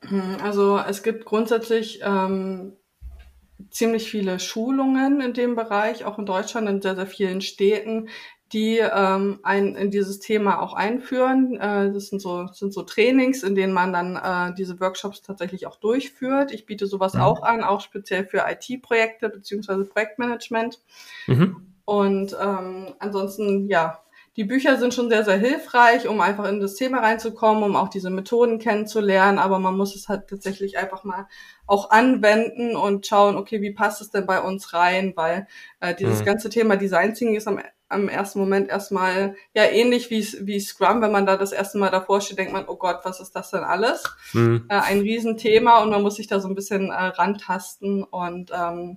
Hm, 0.03 0.39
also 0.43 0.79
es 0.79 1.03
gibt 1.03 1.25
grundsätzlich 1.27 2.01
ähm, 2.03 2.77
ziemlich 3.71 4.11
viele 4.11 4.41
Schulungen 4.41 5.21
in 5.21 5.35
dem 5.35 5.55
Bereich, 5.55 6.05
auch 6.05 6.19
in 6.19 6.27
Deutschland 6.27 6.69
in 6.69 6.81
sehr, 6.81 6.97
sehr 6.97 7.07
vielen 7.07 7.43
Städten, 7.43 8.09
die 8.53 8.79
ähm, 8.79 9.39
ein, 9.43 9.77
in 9.77 9.91
dieses 9.91 10.19
Thema 10.19 10.61
auch 10.61 10.75
einführen. 10.75 11.55
Äh, 11.57 11.93
das 11.93 12.09
sind 12.09 12.21
so, 12.21 12.49
sind 12.49 12.73
so 12.73 12.83
Trainings, 12.83 13.43
in 13.43 13.55
denen 13.55 13.73
man 13.73 13.93
dann 13.93 14.17
äh, 14.17 14.55
diese 14.55 14.81
Workshops 14.81 15.23
tatsächlich 15.23 15.67
auch 15.67 15.77
durchführt. 15.77 16.53
Ich 16.53 16.67
biete 16.67 16.87
sowas 16.87 17.15
mhm. 17.15 17.21
auch 17.21 17.43
an, 17.43 17.63
auch 17.63 17.81
speziell 17.81 18.25
für 18.27 18.45
IT-Projekte 18.49 19.29
beziehungsweise 19.29 19.85
Projektmanagement. 19.85 20.81
Mhm. 21.29 21.75
Und 21.85 22.37
ähm, 22.41 22.95
ansonsten, 22.99 23.69
ja, 23.69 24.01
die 24.37 24.45
Bücher 24.45 24.79
sind 24.79 24.95
schon 24.95 25.11
sehr, 25.11 25.25
sehr 25.25 25.37
hilfreich, 25.37 26.09
um 26.09 26.21
einfach 26.21 26.49
in 26.49 26.61
das 26.61 26.75
Thema 26.75 27.01
reinzukommen, 27.01 27.63
um 27.63 27.77
auch 27.77 27.89
diese 27.89 28.11
Methoden 28.11 28.59
kennenzulernen. 28.59 29.39
Aber 29.39 29.59
man 29.59 29.77
muss 29.77 29.95
es 29.95 30.09
halt 30.09 30.29
tatsächlich 30.29 30.79
einfach 30.79 31.05
mal 31.05 31.29
auch 31.67 31.91
anwenden 31.91 32.77
und 32.77 33.07
schauen, 33.07 33.37
okay, 33.37 33.61
wie 33.61 33.73
passt 33.73 34.01
es 34.01 34.11
denn 34.11 34.27
bei 34.27 34.41
uns 34.41 34.73
rein? 34.73 35.13
Weil 35.17 35.47
äh, 35.81 35.95
dieses 35.95 36.21
mhm. 36.21 36.25
ganze 36.25 36.49
Thema 36.49 36.77
Design 36.77 37.15
Thinking 37.15 37.37
ist 37.37 37.49
am 37.49 37.61
am 37.91 38.09
ersten 38.09 38.39
Moment 38.39 38.71
erstmal 38.71 39.35
ja 39.53 39.65
ähnlich 39.65 40.11
wie, 40.11 40.27
wie 40.41 40.61
Scrum, 40.61 41.03
wenn 41.03 41.13
man 41.13 41.27
da 41.27 41.37
das 41.37 41.53
erste 41.53 41.77
Mal 41.77 41.91
davor 41.91 42.21
steht, 42.21 42.39
denkt 42.39 42.53
man, 42.53 42.65
oh 42.67 42.77
Gott, 42.77 43.01
was 43.03 43.21
ist 43.21 43.33
das 43.37 43.51
denn 43.51 43.65
alles? 43.65 44.05
Mhm. 44.33 44.65
Äh, 44.69 44.75
ein 44.75 45.01
Riesenthema 45.01 45.83
und 45.83 45.91
man 45.91 46.03
muss 46.03 46.17
sich 46.17 46.29
da 46.29 46.41
so 46.41 46.49
ein 46.49 46.55
bisschen 46.55 46.91
äh, 46.91 46.95
rantasten 46.95 48.05
und 48.05 48.53
ähm, 48.55 48.97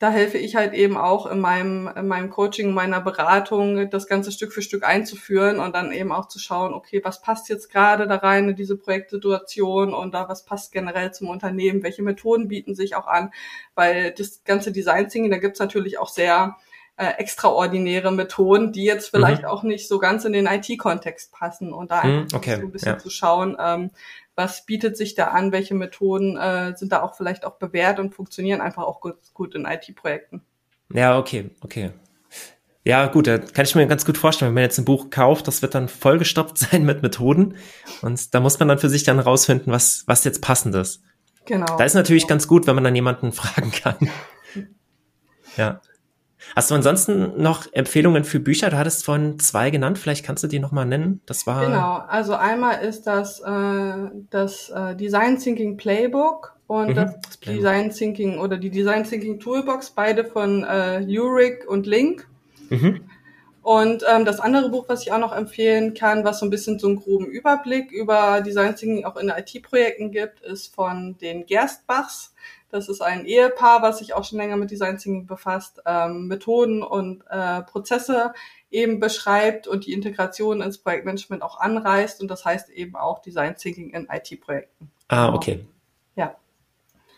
da 0.00 0.10
helfe 0.10 0.38
ich 0.38 0.56
halt 0.56 0.72
eben 0.72 0.96
auch 0.96 1.26
in 1.26 1.40
meinem, 1.40 1.86
in 1.94 2.08
meinem 2.08 2.30
Coaching, 2.30 2.72
meiner 2.72 3.02
Beratung, 3.02 3.90
das 3.90 4.06
Ganze 4.06 4.32
Stück 4.32 4.52
für 4.52 4.62
Stück 4.62 4.82
einzuführen 4.82 5.58
und 5.58 5.74
dann 5.74 5.92
eben 5.92 6.10
auch 6.10 6.26
zu 6.26 6.38
schauen, 6.38 6.72
okay, 6.72 7.02
was 7.04 7.20
passt 7.20 7.50
jetzt 7.50 7.70
gerade 7.70 8.06
da 8.06 8.16
rein 8.16 8.48
in 8.48 8.56
diese 8.56 8.78
Projektsituation 8.78 9.92
und 9.92 10.14
da 10.14 10.26
was 10.26 10.46
passt 10.46 10.72
generell 10.72 11.12
zum 11.12 11.28
Unternehmen, 11.28 11.82
welche 11.82 12.02
Methoden 12.02 12.48
bieten 12.48 12.74
sich 12.74 12.96
auch 12.96 13.06
an, 13.06 13.30
weil 13.74 14.12
das 14.12 14.42
ganze 14.44 14.72
Design 14.72 15.08
Thinking, 15.08 15.30
da 15.30 15.38
gibt's 15.38 15.60
natürlich 15.60 15.98
auch 15.98 16.08
sehr 16.08 16.56
äh, 17.00 17.14
extraordinäre 17.16 18.12
Methoden, 18.12 18.72
die 18.72 18.84
jetzt 18.84 19.08
vielleicht 19.08 19.42
mhm. 19.42 19.48
auch 19.48 19.62
nicht 19.62 19.88
so 19.88 19.98
ganz 19.98 20.26
in 20.26 20.34
den 20.34 20.44
IT-Kontext 20.44 21.32
passen 21.32 21.72
und 21.72 21.90
da 21.90 22.04
mhm, 22.04 22.26
okay. 22.34 22.56
so 22.56 22.60
ein 22.60 22.70
bisschen 22.70 22.92
ja. 22.92 22.98
zu 22.98 23.08
schauen, 23.08 23.56
ähm, 23.58 23.90
was 24.34 24.66
bietet 24.66 24.98
sich 24.98 25.14
da 25.14 25.28
an, 25.28 25.50
welche 25.50 25.74
Methoden 25.74 26.36
äh, 26.36 26.76
sind 26.76 26.92
da 26.92 27.02
auch 27.02 27.14
vielleicht 27.14 27.46
auch 27.46 27.56
bewährt 27.56 28.00
und 28.00 28.14
funktionieren 28.14 28.60
einfach 28.60 28.82
auch 28.82 29.00
gut, 29.00 29.16
gut 29.32 29.54
in 29.54 29.64
IT-Projekten. 29.64 30.42
Ja, 30.92 31.18
okay, 31.18 31.48
okay. 31.62 31.92
Ja, 32.84 33.06
gut, 33.06 33.26
da 33.26 33.38
kann 33.38 33.64
ich 33.64 33.74
mir 33.74 33.86
ganz 33.86 34.04
gut 34.04 34.18
vorstellen, 34.18 34.50
wenn 34.50 34.56
man 34.56 34.64
jetzt 34.64 34.76
ein 34.76 34.84
Buch 34.84 35.08
kauft, 35.08 35.48
das 35.48 35.62
wird 35.62 35.74
dann 35.74 35.88
vollgestopft 35.88 36.58
sein 36.58 36.84
mit 36.84 37.00
Methoden. 37.00 37.56
Und 38.02 38.34
da 38.34 38.40
muss 38.40 38.58
man 38.58 38.68
dann 38.68 38.78
für 38.78 38.90
sich 38.90 39.04
dann 39.04 39.20
rausfinden, 39.20 39.72
was, 39.72 40.04
was 40.06 40.24
jetzt 40.24 40.42
passend 40.42 40.74
ist. 40.74 41.02
Genau. 41.46 41.78
Da 41.78 41.84
ist 41.84 41.94
natürlich 41.94 42.26
ganz 42.26 42.46
gut, 42.46 42.66
wenn 42.66 42.74
man 42.74 42.84
dann 42.84 42.94
jemanden 42.94 43.32
fragen 43.32 43.70
kann. 43.72 44.10
ja. 45.56 45.80
Hast 46.56 46.70
du 46.70 46.74
ansonsten 46.74 47.40
noch 47.40 47.72
Empfehlungen 47.72 48.24
für 48.24 48.40
Bücher? 48.40 48.70
Du 48.70 48.78
hattest 48.78 49.04
vorhin 49.04 49.38
zwei 49.38 49.70
genannt, 49.70 49.98
vielleicht 49.98 50.24
kannst 50.24 50.42
du 50.42 50.48
die 50.48 50.58
nochmal 50.58 50.86
nennen. 50.86 51.20
Das 51.26 51.46
war. 51.46 51.64
Genau, 51.66 51.96
also 52.08 52.34
einmal 52.34 52.82
ist 52.82 53.06
das 53.06 53.40
äh, 53.40 54.10
das 54.30 54.70
äh, 54.70 54.96
Design 54.96 55.38
Thinking 55.38 55.76
Playbook 55.76 56.56
und 56.66 56.90
mhm, 56.90 56.94
das, 56.94 57.14
das 57.20 57.40
Design 57.40 57.90
Thinking 57.90 58.38
oder 58.38 58.56
die 58.56 58.70
Design 58.70 59.04
Thinking 59.04 59.40
Toolbox, 59.40 59.90
beide 59.90 60.24
von 60.24 60.64
äh, 60.64 61.04
Uric 61.08 61.68
und 61.68 61.86
Link. 61.86 62.26
Mhm. 62.68 63.00
Und 63.62 64.04
ähm, 64.10 64.24
das 64.24 64.40
andere 64.40 64.70
Buch, 64.70 64.86
was 64.88 65.02
ich 65.02 65.12
auch 65.12 65.18
noch 65.18 65.36
empfehlen 65.36 65.92
kann, 65.92 66.24
was 66.24 66.40
so 66.40 66.46
ein 66.46 66.50
bisschen 66.50 66.78
so 66.78 66.86
einen 66.86 66.96
groben 66.96 67.26
Überblick 67.26 67.92
über 67.92 68.40
Design 68.40 68.74
Thinking 68.74 69.04
auch 69.04 69.16
in 69.16 69.28
IT-Projekten 69.28 70.12
gibt, 70.12 70.40
ist 70.40 70.74
von 70.74 71.18
den 71.18 71.44
Gerstbachs. 71.44 72.34
Das 72.70 72.88
ist 72.88 73.00
ein 73.00 73.24
Ehepaar, 73.24 73.82
was 73.82 73.98
sich 73.98 74.14
auch 74.14 74.24
schon 74.24 74.38
länger 74.38 74.56
mit 74.56 74.70
Design 74.70 74.98
Thinking 74.98 75.26
befasst, 75.26 75.82
ähm, 75.86 76.28
Methoden 76.28 76.82
und 76.82 77.24
äh, 77.28 77.62
Prozesse 77.62 78.32
eben 78.70 79.00
beschreibt 79.00 79.66
und 79.66 79.86
die 79.86 79.92
Integration 79.92 80.60
ins 80.62 80.78
Projektmanagement 80.78 81.42
auch 81.42 81.58
anreißt. 81.58 82.20
Und 82.20 82.28
das 82.28 82.44
heißt 82.44 82.70
eben 82.70 82.96
auch 82.96 83.20
Design 83.20 83.56
Thinking 83.56 83.90
in 83.90 84.08
IT-Projekten. 84.10 84.90
Ah, 85.08 85.26
genau. 85.26 85.36
okay. 85.36 85.66
Ja. 86.14 86.36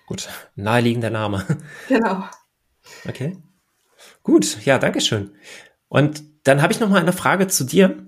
Gut, 0.07 0.29
naheliegender 0.57 1.11
Name. 1.11 1.47
Genau. 1.89 2.25
Okay. 3.09 3.37
Gut, 4.23 4.65
ja, 4.65 4.79
danke 4.79 5.01
schön. 5.01 5.35
Und 5.89 6.25
dann 6.45 6.61
habe 6.61 6.73
ich 6.73 6.81
noch 6.81 6.89
mal 6.89 7.01
eine 7.01 7.13
Frage 7.13 7.47
zu 7.47 7.65
dir. 7.65 8.07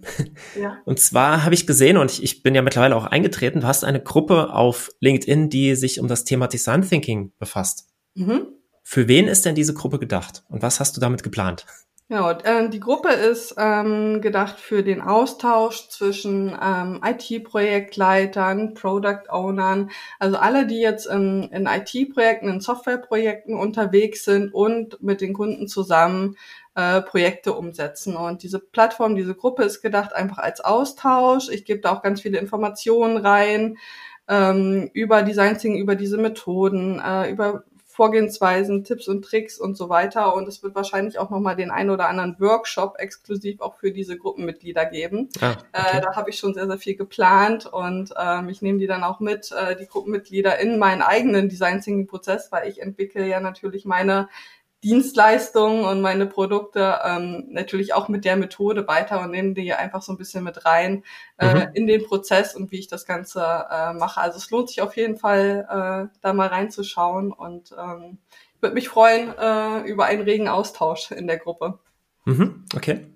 Ja. 0.60 0.78
Und 0.84 0.98
zwar 0.98 1.44
habe 1.44 1.54
ich 1.54 1.66
gesehen, 1.66 1.96
und 1.96 2.10
ich, 2.10 2.22
ich, 2.22 2.42
bin 2.42 2.54
ja 2.54 2.62
mittlerweile 2.62 2.96
auch 2.96 3.04
eingetreten, 3.04 3.60
du 3.60 3.66
hast 3.66 3.84
eine 3.84 4.02
Gruppe 4.02 4.52
auf 4.52 4.90
LinkedIn, 5.00 5.50
die 5.50 5.76
sich 5.76 6.00
um 6.00 6.08
das 6.08 6.24
Thema 6.24 6.48
Design 6.48 6.82
Thinking 6.82 7.32
befasst. 7.38 7.88
Mhm. 8.14 8.46
Für 8.82 9.08
wen 9.08 9.28
ist 9.28 9.44
denn 9.44 9.54
diese 9.54 9.72
Gruppe 9.72 9.98
gedacht? 9.98 10.44
Und 10.48 10.62
was 10.62 10.80
hast 10.80 10.96
du 10.96 11.00
damit 11.00 11.22
geplant? 11.22 11.64
Genau, 12.14 12.30
äh, 12.30 12.68
die 12.68 12.78
Gruppe 12.78 13.08
ist 13.08 13.56
ähm, 13.58 14.20
gedacht 14.20 14.60
für 14.60 14.84
den 14.84 15.00
Austausch 15.00 15.88
zwischen 15.88 16.56
ähm, 16.62 17.00
IT-Projektleitern, 17.04 18.74
Product 18.74 19.28
Ownern, 19.30 19.90
also 20.20 20.36
alle, 20.36 20.64
die 20.64 20.78
jetzt 20.78 21.06
in, 21.06 21.48
in 21.50 21.66
IT-Projekten, 21.66 22.48
in 22.48 22.60
Softwareprojekten 22.60 23.56
unterwegs 23.56 24.24
sind 24.24 24.54
und 24.54 25.02
mit 25.02 25.22
den 25.22 25.32
Kunden 25.32 25.66
zusammen 25.66 26.36
äh, 26.76 27.00
Projekte 27.00 27.52
umsetzen. 27.52 28.14
Und 28.14 28.44
diese 28.44 28.60
Plattform, 28.60 29.16
diese 29.16 29.34
Gruppe 29.34 29.64
ist 29.64 29.82
gedacht 29.82 30.12
einfach 30.12 30.38
als 30.38 30.60
Austausch. 30.60 31.48
Ich 31.48 31.64
gebe 31.64 31.80
da 31.80 31.96
auch 31.96 32.02
ganz 32.02 32.20
viele 32.20 32.38
Informationen 32.38 33.16
rein 33.16 33.76
ähm, 34.28 34.88
über 34.92 35.22
Design 35.22 35.58
Thinking, 35.58 35.82
über 35.82 35.96
diese 35.96 36.18
Methoden, 36.18 37.02
äh, 37.04 37.28
über 37.28 37.64
Vorgehensweisen, 37.94 38.82
Tipps 38.82 39.06
und 39.06 39.24
Tricks 39.24 39.56
und 39.56 39.76
so 39.76 39.88
weiter. 39.88 40.34
Und 40.34 40.48
es 40.48 40.64
wird 40.64 40.74
wahrscheinlich 40.74 41.20
auch 41.20 41.30
nochmal 41.30 41.54
den 41.54 41.70
einen 41.70 41.90
oder 41.90 42.08
anderen 42.08 42.34
Workshop 42.40 42.96
exklusiv 42.98 43.60
auch 43.60 43.76
für 43.76 43.92
diese 43.92 44.18
Gruppenmitglieder 44.18 44.84
geben. 44.84 45.28
Ah, 45.40 45.52
okay. 45.52 45.98
äh, 45.98 46.00
da 46.00 46.16
habe 46.16 46.30
ich 46.30 46.36
schon 46.36 46.54
sehr, 46.54 46.66
sehr 46.66 46.78
viel 46.78 46.96
geplant 46.96 47.66
und 47.66 48.12
ähm, 48.20 48.48
ich 48.48 48.62
nehme 48.62 48.80
die 48.80 48.88
dann 48.88 49.04
auch 49.04 49.20
mit, 49.20 49.52
äh, 49.52 49.76
die 49.76 49.86
Gruppenmitglieder, 49.86 50.58
in 50.58 50.76
meinen 50.80 51.02
eigenen 51.02 51.48
Design 51.48 51.80
Thinking 51.82 52.08
Prozess, 52.08 52.50
weil 52.50 52.68
ich 52.68 52.82
entwickle 52.82 53.28
ja 53.28 53.38
natürlich 53.38 53.84
meine 53.84 54.28
Dienstleistungen 54.84 55.86
und 55.86 56.02
meine 56.02 56.26
Produkte 56.26 57.00
ähm, 57.02 57.46
natürlich 57.48 57.94
auch 57.94 58.08
mit 58.08 58.26
der 58.26 58.36
Methode 58.36 58.86
weiter 58.86 59.22
und 59.22 59.30
nehme 59.30 59.54
die 59.54 59.72
einfach 59.72 60.02
so 60.02 60.12
ein 60.12 60.18
bisschen 60.18 60.44
mit 60.44 60.66
rein 60.66 61.04
äh, 61.38 61.54
mhm. 61.54 61.68
in 61.72 61.86
den 61.86 62.04
Prozess 62.04 62.54
und 62.54 62.70
wie 62.70 62.78
ich 62.78 62.86
das 62.86 63.06
Ganze 63.06 63.40
äh, 63.40 63.94
mache. 63.94 64.20
Also 64.20 64.36
es 64.36 64.50
lohnt 64.50 64.68
sich 64.68 64.82
auf 64.82 64.94
jeden 64.96 65.16
Fall, 65.16 65.66
äh, 65.68 66.14
da 66.20 66.32
mal 66.34 66.48
reinzuschauen 66.48 67.32
und 67.32 67.72
ähm, 67.72 68.18
ich 68.54 68.62
würde 68.62 68.74
mich 68.74 68.90
freuen 68.90 69.32
äh, 69.38 69.88
über 69.88 70.04
einen 70.04 70.22
regen 70.22 70.48
Austausch 70.48 71.10
in 71.10 71.26
der 71.26 71.38
Gruppe. 71.38 71.78
Mhm, 72.26 72.66
okay. 72.76 73.06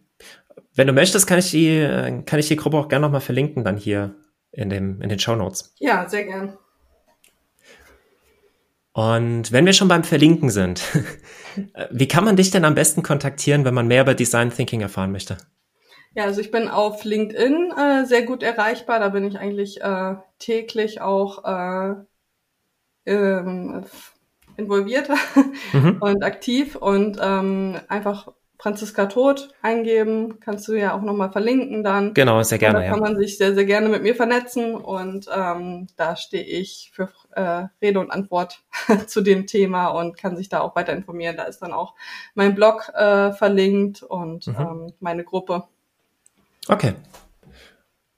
Wenn 0.75 0.87
du 0.87 0.95
möchtest, 0.95 1.27
kann 1.27 1.39
ich 1.39 1.51
die, 1.51 1.69
äh, 1.69 2.23
kann 2.23 2.39
ich 2.39 2.49
die 2.49 2.57
Gruppe 2.57 2.79
auch 2.79 2.89
gerne 2.89 3.05
nochmal 3.05 3.21
verlinken 3.21 3.63
dann 3.63 3.77
hier 3.77 4.15
in, 4.53 4.71
dem, 4.71 5.03
in 5.03 5.11
den 5.11 5.19
Show 5.19 5.37
Notes. 5.37 5.75
Ja, 5.79 6.09
sehr 6.09 6.25
gern. 6.25 6.57
Und 8.99 9.53
wenn 9.53 9.65
wir 9.65 9.75
schon 9.75 9.87
beim 9.87 10.03
Verlinken 10.03 10.51
sind, 10.51 10.83
wie 11.93 12.09
kann 12.09 12.25
man 12.25 12.35
dich 12.35 12.51
denn 12.51 12.65
am 12.65 12.75
besten 12.75 13.05
kontaktieren, 13.05 13.65
wenn 13.65 13.73
man 13.73 13.87
mehr 13.87 14.03
über 14.03 14.15
Design 14.15 14.51
Thinking 14.51 14.81
erfahren 14.81 15.13
möchte? 15.13 15.39
Ja, 16.17 16.25
also 16.25 16.41
ich 16.41 16.51
bin 16.51 16.67
auf 16.67 17.05
LinkedIn 17.05 17.73
äh, 17.79 18.07
sehr 18.07 18.23
gut 18.23 18.43
erreichbar. 18.43 18.99
Da 18.99 19.11
bin 19.11 19.23
ich 19.23 19.39
eigentlich 19.39 19.81
äh, 19.83 20.17
täglich 20.41 21.01
auch 21.01 21.45
äh, 21.45 21.95
ähm, 23.07 23.85
involviert 24.57 25.09
mhm. 25.73 25.99
und 26.01 26.25
aktiv 26.25 26.75
und 26.75 27.19
ähm, 27.23 27.79
einfach 27.87 28.33
Franziska 28.61 29.07
Tod 29.07 29.51
eingeben, 29.63 30.41
kannst 30.41 30.67
du 30.67 30.75
ja 30.75 30.93
auch 30.93 31.03
nochmal 31.03 31.31
verlinken 31.31 31.85
dann. 31.85 32.13
Genau, 32.15 32.43
sehr 32.43 32.59
gerne. 32.59 32.81
da 32.81 32.87
kann 32.87 32.99
ja. 32.99 33.03
man 33.03 33.17
sich 33.17 33.39
sehr, 33.39 33.55
sehr 33.55 33.65
gerne 33.65 33.89
mit 33.89 34.03
mir 34.03 34.17
vernetzen 34.17 34.75
und 34.75 35.29
ähm, 35.33 35.87
da 35.97 36.17
stehe 36.17 36.43
ich 36.43 36.91
für 36.93 37.09
äh, 37.37 37.67
Rede 37.81 38.01
und 38.01 38.11
Antwort 38.11 38.65
zu 39.07 39.21
dem 39.21 39.47
Thema 39.47 39.89
und 39.89 40.17
kann 40.19 40.37
sich 40.37 40.49
da 40.49 40.61
auch 40.61 40.75
weiter 40.75 40.93
informieren. 40.93 41.37
Da 41.37 41.45
ist 41.45 41.61
dann 41.61 41.73
auch 41.73 41.95
mein 42.35 42.57
Blog 42.57 42.91
äh, 42.95 43.33
verlinkt 43.33 44.03
und 44.03 44.49
mhm. 44.49 44.57
ähm, 44.59 44.93
meine 44.99 45.23
Gruppe. 45.23 45.65
Okay. 46.67 46.95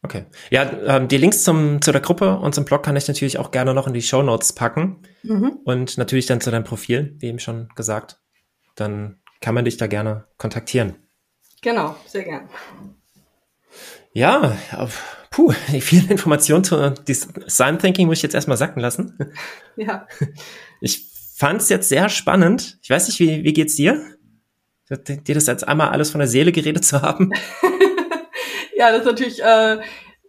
Okay. 0.03 0.25
Ja, 0.49 0.71
ähm, 0.87 1.09
die 1.09 1.19
Links 1.19 1.45
zum, 1.45 1.83
zu 1.83 1.93
der 1.93 2.01
Gruppe 2.01 2.39
und 2.39 2.55
zum 2.55 2.65
Blog 2.65 2.83
kann 2.83 2.97
ich 2.97 3.07
natürlich 3.07 3.39
auch 3.39 3.51
gerne 3.51 3.75
noch 3.75 3.87
in 3.87 3.93
die 3.93 4.01
Show 4.01 4.23
Notes 4.23 4.55
packen. 4.55 5.03
Mhm. 5.23 5.59
Und 5.65 5.99
natürlich 5.99 6.25
dann 6.25 6.41
zu 6.41 6.51
deinem 6.51 6.65
Profil, 6.65 7.15
wie 7.19 7.27
eben 7.27 7.39
schon 7.39 7.69
gesagt. 7.77 8.19
Dann 8.77 9.20
kann 9.41 9.55
man 9.55 9.65
dich 9.65 9.77
da 9.77 9.87
gerne 9.87 10.27
kontaktieren. 10.39 10.97
Genau, 11.63 11.97
sehr 12.07 12.25
gern. 12.25 12.49
Ja, 14.13 14.59
puh, 15.31 15.53
viele 15.81 16.11
Informationen 16.11 16.65
zu 16.65 16.91
Design 16.91 17.79
Thinking 17.79 18.07
muss 18.07 18.19
ich 18.19 18.23
jetzt 18.23 18.35
erstmal 18.35 18.57
sacken 18.57 18.81
lassen. 18.81 19.19
Ja. 19.77 20.07
Ich 20.83 21.11
fand 21.37 21.61
es 21.61 21.69
jetzt 21.69 21.91
sehr 21.91 22.09
spannend. 22.09 22.79
Ich 22.83 22.89
weiß 22.89 23.07
nicht, 23.09 23.21
wie, 23.21 23.45
wie 23.45 23.53
geht's 23.53 23.77
dir? 23.77 24.03
Dir 24.89 25.35
das 25.35 25.47
jetzt 25.47 25.69
einmal 25.69 25.91
alles 25.91 26.11
von 26.11 26.19
der 26.19 26.29
Seele 26.29 26.53
geredet 26.53 26.85
zu 26.87 27.03
haben? 27.03 27.31
ja, 28.75 28.91
das 28.91 29.01
ist 29.01 29.07
natürlich 29.07 29.43
äh, 29.43 29.79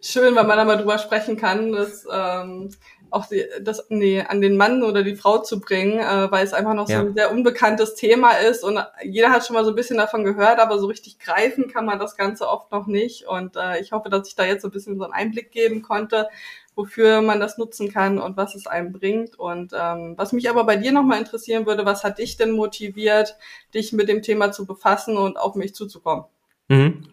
schön, 0.02 0.34
wenn 0.36 0.46
man 0.46 0.58
da 0.58 0.64
mal 0.64 0.76
drüber 0.76 0.98
sprechen 0.98 1.38
kann. 1.38 1.72
Das 1.72 2.06
ähm, 2.12 2.70
auch 3.12 3.26
die, 3.26 3.44
das 3.60 3.86
nee, 3.88 4.20
an 4.20 4.40
den 4.40 4.56
Mann 4.56 4.82
oder 4.82 5.02
die 5.02 5.16
Frau 5.16 5.38
zu 5.38 5.60
bringen, 5.60 5.98
äh, 5.98 6.30
weil 6.30 6.44
es 6.44 6.52
einfach 6.52 6.74
noch 6.74 6.88
ja. 6.88 7.00
so 7.00 7.06
ein 7.06 7.14
sehr 7.14 7.30
unbekanntes 7.30 7.94
Thema 7.94 8.32
ist 8.32 8.64
und 8.64 8.78
jeder 9.02 9.30
hat 9.30 9.46
schon 9.46 9.54
mal 9.54 9.64
so 9.64 9.70
ein 9.70 9.76
bisschen 9.76 9.98
davon 9.98 10.24
gehört, 10.24 10.58
aber 10.58 10.78
so 10.78 10.86
richtig 10.86 11.18
greifen 11.18 11.68
kann 11.68 11.84
man 11.84 11.98
das 11.98 12.16
Ganze 12.16 12.48
oft 12.48 12.70
noch 12.72 12.86
nicht. 12.86 13.26
Und 13.26 13.56
äh, 13.56 13.80
ich 13.80 13.92
hoffe, 13.92 14.08
dass 14.08 14.28
ich 14.28 14.34
da 14.34 14.44
jetzt 14.44 14.62
so 14.62 14.68
ein 14.68 14.72
bisschen 14.72 14.98
so 14.98 15.04
einen 15.04 15.12
Einblick 15.12 15.50
geben 15.52 15.82
konnte, 15.82 16.28
wofür 16.74 17.20
man 17.20 17.40
das 17.40 17.58
nutzen 17.58 17.92
kann 17.92 18.18
und 18.18 18.36
was 18.36 18.54
es 18.54 18.66
einem 18.66 18.92
bringt. 18.92 19.38
Und 19.38 19.72
ähm, 19.78 20.14
was 20.16 20.32
mich 20.32 20.48
aber 20.48 20.64
bei 20.64 20.76
dir 20.76 20.92
nochmal 20.92 21.18
interessieren 21.18 21.66
würde, 21.66 21.84
was 21.84 22.04
hat 22.04 22.18
dich 22.18 22.36
denn 22.36 22.52
motiviert, 22.52 23.36
dich 23.74 23.92
mit 23.92 24.08
dem 24.08 24.22
Thema 24.22 24.52
zu 24.52 24.66
befassen 24.66 25.16
und 25.16 25.36
auf 25.36 25.54
mich 25.54 25.74
zuzukommen? 25.74 26.24
Mhm. 26.68 27.08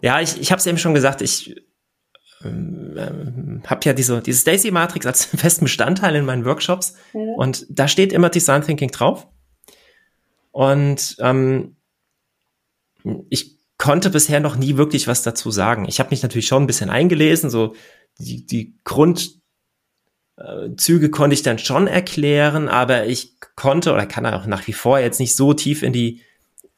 Ja, 0.00 0.20
ich, 0.20 0.40
ich 0.40 0.50
habe 0.50 0.60
es 0.60 0.66
eben 0.66 0.78
schon 0.78 0.94
gesagt, 0.94 1.22
ich 1.22 1.62
ähm, 2.48 3.62
habe 3.66 3.80
ja 3.84 3.92
diese, 3.92 4.20
diese 4.20 4.40
Stacy-Matrix 4.40 5.06
als 5.06 5.24
festen 5.36 5.64
Bestandteil 5.64 6.16
in 6.16 6.24
meinen 6.24 6.44
Workshops 6.44 6.94
ja. 7.12 7.20
und 7.36 7.66
da 7.68 7.88
steht 7.88 8.12
immer 8.12 8.30
Design 8.30 8.62
Thinking 8.62 8.90
drauf. 8.90 9.26
Und 10.52 11.16
ähm, 11.18 11.76
ich 13.28 13.58
konnte 13.76 14.10
bisher 14.10 14.40
noch 14.40 14.56
nie 14.56 14.76
wirklich 14.76 15.08
was 15.08 15.22
dazu 15.22 15.50
sagen. 15.50 15.86
Ich 15.88 15.98
habe 15.98 16.10
mich 16.10 16.22
natürlich 16.22 16.46
schon 16.46 16.62
ein 16.62 16.68
bisschen 16.68 16.90
eingelesen, 16.90 17.50
so 17.50 17.74
die, 18.18 18.46
die 18.46 18.78
Grundzüge 18.84 19.30
konnte 21.10 21.34
ich 21.34 21.42
dann 21.42 21.58
schon 21.58 21.86
erklären, 21.86 22.68
aber 22.68 23.06
ich 23.06 23.34
konnte 23.56 23.92
oder 23.92 24.06
kann 24.06 24.26
auch 24.26 24.46
nach 24.46 24.66
wie 24.66 24.72
vor 24.72 25.00
jetzt 25.00 25.20
nicht 25.20 25.34
so 25.34 25.52
tief 25.54 25.82
in 25.82 25.92
die 25.92 26.22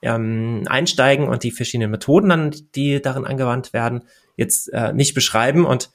ähm, 0.03 0.65
einsteigen 0.67 1.29
und 1.29 1.43
die 1.43 1.51
verschiedenen 1.51 1.91
Methoden 1.91 2.29
dann, 2.29 2.55
die 2.75 3.01
darin 3.01 3.25
angewandt 3.25 3.73
werden, 3.73 4.03
jetzt 4.37 4.73
äh, 4.73 4.93
nicht 4.93 5.15
beschreiben. 5.15 5.65
Und 5.65 5.91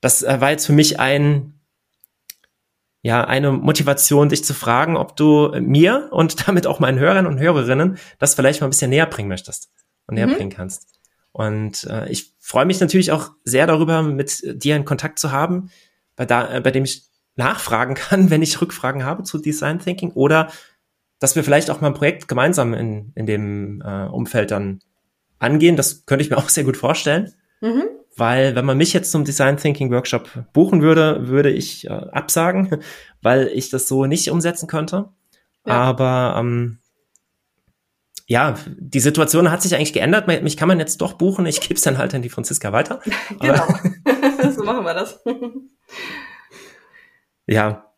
das 0.00 0.22
äh, 0.22 0.40
war 0.40 0.50
jetzt 0.50 0.66
für 0.66 0.72
mich 0.72 0.98
ein, 0.98 1.54
ja, 3.02 3.24
eine 3.24 3.52
Motivation, 3.52 4.28
dich 4.28 4.44
zu 4.44 4.54
fragen, 4.54 4.96
ob 4.96 5.16
du 5.16 5.52
mir 5.60 6.08
und 6.10 6.46
damit 6.48 6.66
auch 6.66 6.80
meinen 6.80 6.98
Hörern 6.98 7.26
und 7.26 7.38
Hörerinnen 7.38 7.98
das 8.18 8.34
vielleicht 8.34 8.60
mal 8.60 8.66
ein 8.66 8.70
bisschen 8.70 8.90
näher 8.90 9.06
bringen 9.06 9.28
möchtest 9.28 9.70
und 10.06 10.16
näher 10.16 10.26
mhm. 10.26 10.34
bringen 10.34 10.50
kannst. 10.50 10.86
Und 11.32 11.84
äh, 11.84 12.08
ich 12.10 12.34
freue 12.38 12.66
mich 12.66 12.80
natürlich 12.80 13.10
auch 13.10 13.30
sehr 13.44 13.66
darüber, 13.66 14.02
mit 14.02 14.42
dir 14.62 14.76
in 14.76 14.84
Kontakt 14.84 15.18
zu 15.18 15.32
haben, 15.32 15.70
bei, 16.14 16.26
da, 16.26 16.56
äh, 16.56 16.60
bei 16.60 16.70
dem 16.70 16.84
ich 16.84 17.04
nachfragen 17.36 17.94
kann, 17.96 18.30
wenn 18.30 18.42
ich 18.42 18.60
Rückfragen 18.60 19.04
habe 19.04 19.22
zu 19.22 19.38
Design 19.38 19.78
Thinking 19.78 20.12
oder 20.12 20.50
dass 21.18 21.36
wir 21.36 21.44
vielleicht 21.44 21.70
auch 21.70 21.80
mal 21.80 21.86
ein 21.86 21.94
Projekt 21.94 22.26
gemeinsam 22.26 22.74
in, 22.74 23.12
in 23.14 23.26
dem 23.26 23.80
äh, 23.80 24.06
Umfeld 24.06 24.50
dann 24.50 24.80
angehen. 25.38 25.76
Das 25.76 26.04
könnte 26.04 26.24
ich 26.24 26.30
mir 26.30 26.36
auch 26.38 26.48
sehr 26.48 26.64
gut 26.64 26.76
vorstellen. 26.76 27.32
Mhm. 27.62 27.84
Weil 28.16 28.54
wenn 28.54 28.66
man 28.66 28.76
mich 28.76 28.92
jetzt 28.92 29.10
zum 29.10 29.24
Design 29.24 29.56
Thinking 29.56 29.90
Workshop 29.90 30.28
buchen 30.52 30.82
würde, 30.82 31.28
würde 31.28 31.50
ich 31.50 31.86
äh, 31.86 31.90
absagen, 31.90 32.82
weil 33.22 33.46
ich 33.54 33.70
das 33.70 33.88
so 33.88 34.04
nicht 34.04 34.30
umsetzen 34.30 34.66
könnte. 34.66 35.08
Ja. 35.64 35.74
Aber 35.74 36.34
ähm, 36.38 36.78
ja, 38.26 38.56
die 38.76 39.00
Situation 39.00 39.50
hat 39.50 39.62
sich 39.62 39.74
eigentlich 39.74 39.92
geändert. 39.92 40.26
Mich 40.26 40.56
kann 40.56 40.68
man 40.68 40.78
jetzt 40.78 41.00
doch 41.00 41.14
buchen. 41.14 41.46
Ich 41.46 41.60
gebe 41.60 41.74
es 41.74 41.82
dann 41.82 41.98
halt 41.98 42.14
an 42.14 42.22
die 42.22 42.28
Franziska 42.28 42.72
weiter. 42.72 43.00
genau. 43.40 43.66
so 44.50 44.64
machen 44.64 44.84
wir 44.84 44.94
das. 44.94 45.22
ja. 47.46 47.88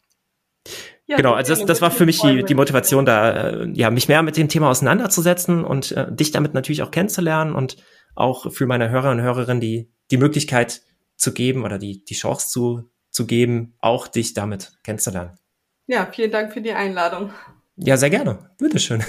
Ja, 1.07 1.19
genau, 1.19 1.35
also 1.35 1.55
das, 1.55 1.67
das 1.67 1.83
war 1.83 1.91
für 1.91 2.07
mich 2.07 2.21
die, 2.23 2.45
die 2.45 2.55
Motivation, 2.55 3.05
da 3.05 3.51
äh, 3.51 3.71
ja 3.75 3.91
mich 3.91 4.09
mehr 4.09 4.23
mit 4.23 4.39
dem 4.39 4.49
Thema 4.49 4.71
auseinanderzusetzen 4.71 5.63
und 5.63 5.93
äh, 5.93 6.11
dich 6.11 6.31
damit 6.31 6.55
natürlich 6.55 6.83
auch 6.83 6.91
kennenzulernen 6.91 7.55
und 7.55 7.77
auch 8.15 8.53
für 8.53 8.67
meine 8.67 8.91
Hörer 8.91 9.11
und 9.11 9.21
Hörerinnen 9.21 9.61
die 9.61 9.91
die 10.11 10.17
Möglichkeit 10.17 10.83
zu 11.17 11.33
geben 11.33 11.65
oder 11.65 11.79
die 11.79 12.05
die 12.05 12.15
Chance 12.15 12.49
zu 12.49 12.91
zu 13.11 13.27
geben, 13.27 13.75
auch 13.81 14.09
dich 14.09 14.35
damit 14.35 14.73
kennenzulernen. 14.83 15.39
Ja, 15.87 16.07
vielen 16.11 16.33
Dank 16.33 16.53
für 16.53 16.61
die 16.61 16.73
Einladung. 16.73 17.31
Ja, 17.77 17.97
sehr 17.97 18.11
gerne. 18.11 18.51
Bitteschön. 18.59 19.05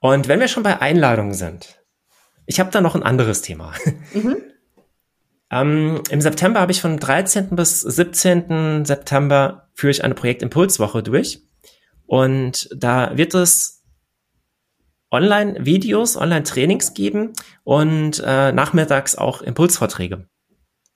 Und 0.00 0.28
wenn 0.28 0.40
wir 0.40 0.48
schon 0.48 0.62
bei 0.62 0.80
Einladungen 0.80 1.34
sind, 1.34 1.82
ich 2.46 2.58
habe 2.60 2.70
da 2.70 2.80
noch 2.80 2.94
ein 2.94 3.02
anderes 3.02 3.42
Thema. 3.42 3.72
Mhm. 4.14 4.36
ähm, 5.50 6.02
Im 6.10 6.20
September 6.20 6.60
habe 6.60 6.72
ich 6.72 6.80
von 6.80 6.98
13. 6.98 7.50
bis 7.50 7.80
17. 7.80 8.84
September 8.84 9.68
führe 9.74 9.90
ich 9.90 10.04
eine 10.04 10.14
Projektimpulswoche 10.14 11.02
durch. 11.02 11.42
Und 12.06 12.68
da 12.74 13.16
wird 13.16 13.34
es 13.34 13.79
Online-Videos, 15.10 16.16
Online-Trainings 16.16 16.94
geben 16.94 17.32
und 17.64 18.22
äh, 18.24 18.52
nachmittags 18.52 19.16
auch 19.16 19.42
Impulsvorträge. 19.42 20.28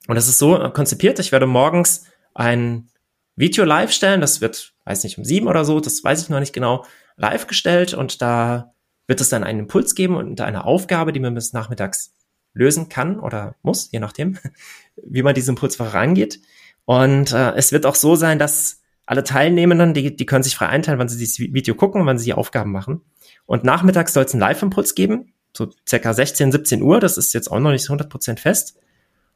Und 0.07 0.15
das 0.15 0.29
ist 0.29 0.39
so 0.39 0.59
konzipiert, 0.71 1.19
ich 1.19 1.33
werde 1.33 1.47
morgens 1.47 2.07
ein 2.35 2.89
Video 3.37 3.65
live 3.65 3.91
stellen, 3.91 4.21
das 4.21 4.41
wird, 4.41 4.75
weiß 4.85 5.03
nicht, 5.05 5.19
um 5.19 5.25
sieben 5.25 5.49
oder 5.49 5.65
so, 5.65 5.81
das 5.81 6.05
weiß 6.05 6.23
ich 6.23 6.29
noch 6.29 6.41
nicht 6.41 6.53
genau, 6.53 6.85
live 7.17 7.47
gestellt 7.47 7.95
und 7.95 8.23
da 8.23 8.75
wird 9.07 9.21
es 9.21 9.29
dann 9.29 9.45
einen 9.45 9.61
Impuls 9.61 9.95
geben 9.95 10.17
und 10.17 10.41
eine 10.41 10.65
Aufgabe, 10.65 11.13
die 11.13 11.21
man 11.21 11.35
bis 11.35 11.53
nachmittags 11.53 12.15
lösen 12.53 12.89
kann 12.89 13.19
oder 13.19 13.57
muss, 13.63 13.91
je 13.91 13.99
nachdem, 13.99 14.39
wie 14.97 15.23
man 15.23 15.35
diesen 15.35 15.51
Impuls 15.51 15.77
vorangeht. 15.77 16.41
Und 16.85 17.33
äh, 17.33 17.53
es 17.55 17.73
wird 17.73 17.87
auch 17.87 17.95
so 17.95 18.15
sein, 18.15 18.39
dass 18.39 18.83
alle 19.07 19.25
Teilnehmenden, 19.25 19.95
die, 19.95 20.15
die 20.17 20.27
können 20.27 20.43
sich 20.43 20.57
frei 20.57 20.69
einteilen, 20.69 20.99
wann 20.99 21.09
sie 21.09 21.19
dieses 21.19 21.39
Video 21.39 21.75
gucken 21.75 22.07
wann 22.07 22.19
sie 22.19 22.27
die 22.27 22.35
Aufgaben 22.35 22.73
machen. 22.73 23.03
Und 23.47 23.65
nachmittags 23.65 24.13
soll 24.13 24.25
es 24.25 24.33
einen 24.33 24.41
Live-Impuls 24.41 24.95
geben, 24.95 25.35
so 25.57 25.71
circa 25.89 26.13
16, 26.13 26.53
17 26.53 26.83
Uhr, 26.83 27.01
das 27.01 27.17
ist 27.17 27.33
jetzt 27.33 27.51
auch 27.51 27.61
noch 27.61 27.71
nicht 27.71 27.89
100% 27.89 28.39
fest. 28.39 28.77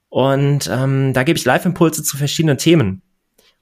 Und 0.09 0.69
ähm, 0.73 1.13
da 1.13 1.23
gebe 1.23 1.39
ich 1.39 1.45
Live-Impulse 1.45 2.03
zu 2.03 2.17
verschiedenen 2.17 2.59
Themen. 2.59 3.03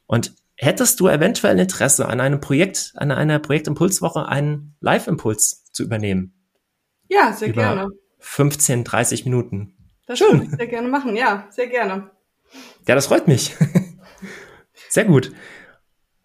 Und 0.06 0.34
hättest 0.56 1.00
du 1.00 1.08
eventuell 1.08 1.58
Interesse 1.58 2.06
an 2.06 2.20
einem 2.20 2.40
Projekt, 2.40 2.92
an 2.96 3.10
einer 3.10 3.38
Projektimpulswoche, 3.38 4.26
einen 4.26 4.74
Live-Impuls 4.80 5.64
zu 5.72 5.82
übernehmen. 5.82 6.32
Ja, 7.08 7.32
sehr 7.32 7.48
Über 7.48 7.62
gerne. 7.62 7.88
15, 8.20 8.84
30 8.84 9.24
Minuten. 9.24 9.76
Das 10.06 10.18
Schön. 10.18 10.40
würde 10.40 10.44
ich 10.44 10.50
sehr 10.50 10.66
gerne 10.66 10.88
machen, 10.88 11.16
ja, 11.16 11.46
sehr 11.50 11.66
gerne. 11.66 12.10
Ja, 12.86 12.94
das 12.94 13.06
freut 13.06 13.28
mich. 13.28 13.54
sehr 14.88 15.04
gut. 15.04 15.32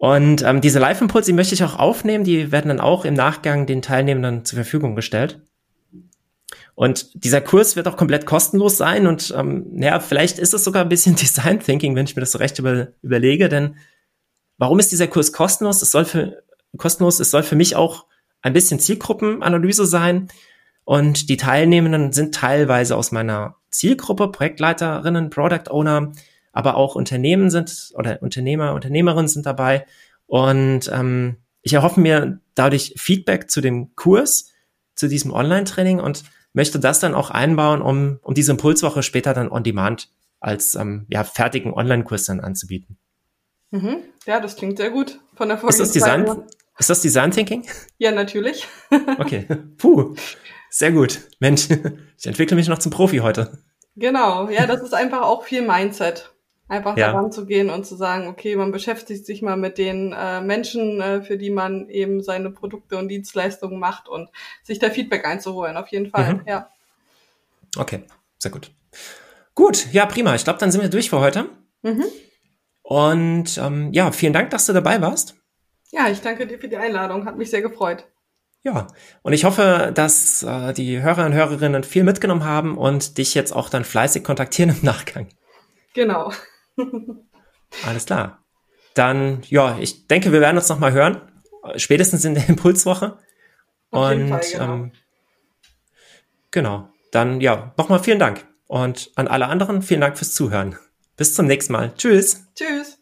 Und 0.02 0.42
ähm, 0.42 0.60
diese 0.60 0.80
Live-Impulse, 0.80 1.30
die 1.30 1.32
möchte 1.32 1.54
ich 1.54 1.62
auch 1.62 1.78
aufnehmen, 1.78 2.24
die 2.24 2.50
werden 2.50 2.66
dann 2.66 2.80
auch 2.80 3.04
im 3.04 3.14
Nachgang 3.14 3.66
den 3.66 3.82
Teilnehmern 3.82 4.44
zur 4.44 4.56
Verfügung 4.56 4.96
gestellt. 4.96 5.38
Und 6.74 7.22
dieser 7.22 7.40
Kurs 7.40 7.76
wird 7.76 7.86
auch 7.86 7.96
komplett 7.96 8.26
kostenlos 8.26 8.76
sein 8.76 9.06
und 9.06 9.32
ähm, 9.38 9.64
naja, 9.70 10.00
vielleicht 10.00 10.40
ist 10.40 10.54
es 10.54 10.64
sogar 10.64 10.82
ein 10.82 10.88
bisschen 10.88 11.14
Design 11.20 11.60
Thinking, 11.60 11.94
wenn 11.94 12.06
ich 12.06 12.16
mir 12.16 12.20
das 12.20 12.32
so 12.32 12.38
recht 12.38 12.58
über, 12.58 12.88
überlege, 13.00 13.48
denn 13.48 13.76
warum 14.58 14.80
ist 14.80 14.90
dieser 14.90 15.06
Kurs 15.06 15.32
kostenlos? 15.32 15.82
Es 15.82 15.92
soll 15.92 16.04
für 16.04 16.42
kostenlos, 16.76 17.20
es 17.20 17.30
soll 17.30 17.44
für 17.44 17.54
mich 17.54 17.76
auch 17.76 18.06
ein 18.40 18.54
bisschen 18.54 18.80
Zielgruppenanalyse 18.80 19.86
sein. 19.86 20.26
Und 20.82 21.28
die 21.28 21.36
Teilnehmenden 21.36 22.10
sind 22.10 22.34
teilweise 22.34 22.96
aus 22.96 23.12
meiner 23.12 23.54
Zielgruppe, 23.70 24.32
Projektleiterinnen, 24.32 25.30
Product 25.30 25.70
Owner, 25.70 26.10
aber 26.52 26.76
auch 26.76 26.94
Unternehmen 26.94 27.50
sind 27.50 27.92
oder 27.94 28.22
Unternehmer, 28.22 28.74
Unternehmerinnen 28.74 29.28
sind 29.28 29.46
dabei. 29.46 29.86
Und 30.26 30.90
ähm, 30.92 31.36
ich 31.62 31.72
erhoffe 31.72 32.00
mir 32.00 32.40
dadurch 32.54 32.94
Feedback 32.96 33.50
zu 33.50 33.60
dem 33.60 33.94
Kurs, 33.96 34.50
zu 34.94 35.08
diesem 35.08 35.32
Online-Training 35.32 36.00
und 36.00 36.24
möchte 36.52 36.78
das 36.78 37.00
dann 37.00 37.14
auch 37.14 37.30
einbauen, 37.30 37.80
um, 37.80 38.18
um 38.22 38.34
diese 38.34 38.52
Impulswoche 38.52 39.02
später 39.02 39.34
dann 39.34 39.50
on 39.50 39.64
demand 39.64 40.10
als 40.40 40.74
ähm, 40.74 41.06
ja, 41.08 41.24
fertigen 41.24 41.72
Online-Kurs 41.72 42.24
dann 42.24 42.40
anzubieten. 42.40 42.98
Mhm. 43.70 43.98
Ja, 44.26 44.38
das 44.40 44.56
klingt 44.56 44.76
sehr 44.76 44.90
gut 44.90 45.20
von 45.34 45.48
der 45.48 45.62
Ist 45.64 45.80
das 45.80 45.92
Design, 45.92 46.26
ist 46.78 46.90
das 46.90 47.00
Design 47.00 47.30
Thinking? 47.30 47.66
Ja, 47.98 48.12
natürlich. 48.12 48.66
okay. 49.18 49.46
Puh. 49.78 50.14
Sehr 50.70 50.92
gut. 50.92 51.20
Mensch, 51.38 51.68
ich 52.18 52.26
entwickle 52.26 52.56
mich 52.56 52.68
noch 52.68 52.78
zum 52.78 52.92
Profi 52.92 53.18
heute. 53.18 53.58
Genau. 53.96 54.48
Ja, 54.48 54.66
das 54.66 54.82
ist 54.82 54.94
einfach 54.94 55.22
auch 55.22 55.44
viel 55.44 55.62
Mindset. 55.62 56.31
Einfach 56.72 56.96
ja. 56.96 57.12
daran 57.12 57.30
zu 57.30 57.44
gehen 57.44 57.68
und 57.68 57.84
zu 57.84 57.96
sagen, 57.96 58.28
okay, 58.28 58.56
man 58.56 58.72
beschäftigt 58.72 59.26
sich 59.26 59.42
mal 59.42 59.58
mit 59.58 59.76
den 59.76 60.14
äh, 60.14 60.40
Menschen, 60.40 61.02
äh, 61.02 61.20
für 61.20 61.36
die 61.36 61.50
man 61.50 61.90
eben 61.90 62.22
seine 62.22 62.50
Produkte 62.50 62.96
und 62.96 63.08
Dienstleistungen 63.08 63.78
macht 63.78 64.08
und 64.08 64.30
sich 64.62 64.78
da 64.78 64.88
Feedback 64.88 65.26
einzuholen. 65.26 65.76
Auf 65.76 65.88
jeden 65.88 66.08
Fall, 66.08 66.36
mhm. 66.36 66.42
ja. 66.46 66.70
Okay, 67.76 68.04
sehr 68.38 68.52
gut. 68.52 68.70
Gut, 69.54 69.92
ja, 69.92 70.06
prima. 70.06 70.34
Ich 70.34 70.44
glaube, 70.44 70.60
dann 70.60 70.72
sind 70.72 70.80
wir 70.80 70.88
durch 70.88 71.10
für 71.10 71.20
heute. 71.20 71.50
Mhm. 71.82 72.06
Und 72.80 73.58
ähm, 73.58 73.92
ja, 73.92 74.10
vielen 74.10 74.32
Dank, 74.32 74.48
dass 74.48 74.64
du 74.64 74.72
dabei 74.72 75.02
warst. 75.02 75.34
Ja, 75.90 76.08
ich 76.08 76.22
danke 76.22 76.46
dir 76.46 76.58
für 76.58 76.68
die 76.68 76.78
Einladung. 76.78 77.26
Hat 77.26 77.36
mich 77.36 77.50
sehr 77.50 77.60
gefreut. 77.60 78.06
Ja, 78.62 78.86
und 79.20 79.34
ich 79.34 79.44
hoffe, 79.44 79.92
dass 79.94 80.42
äh, 80.42 80.72
die 80.72 81.02
Hörer 81.02 81.26
und 81.26 81.34
Hörerinnen 81.34 81.84
viel 81.84 82.02
mitgenommen 82.02 82.44
haben 82.44 82.78
und 82.78 83.18
dich 83.18 83.34
jetzt 83.34 83.52
auch 83.52 83.68
dann 83.68 83.84
fleißig 83.84 84.24
kontaktieren 84.24 84.70
im 84.70 84.82
Nachgang. 84.82 85.28
Genau. 85.92 86.32
Alles 87.86 88.06
klar. 88.06 88.44
Dann, 88.94 89.42
ja, 89.48 89.78
ich 89.78 90.06
denke, 90.06 90.32
wir 90.32 90.40
werden 90.40 90.56
uns 90.56 90.68
nochmal 90.68 90.92
hören. 90.92 91.20
Spätestens 91.76 92.24
in 92.24 92.34
der 92.34 92.48
Impulswoche. 92.48 93.18
Auf 93.90 94.10
und 94.10 94.28
Fall, 94.28 94.40
genau. 94.50 94.74
Ähm, 94.74 94.92
genau. 96.50 96.88
Dann, 97.10 97.40
ja, 97.40 97.74
nochmal 97.76 98.02
vielen 98.02 98.18
Dank. 98.18 98.46
Und 98.66 99.10
an 99.16 99.28
alle 99.28 99.48
anderen, 99.48 99.82
vielen 99.82 100.00
Dank 100.00 100.16
fürs 100.16 100.34
Zuhören. 100.34 100.76
Bis 101.16 101.34
zum 101.34 101.46
nächsten 101.46 101.72
Mal. 101.72 101.92
Tschüss. 101.94 102.46
Tschüss. 102.54 103.01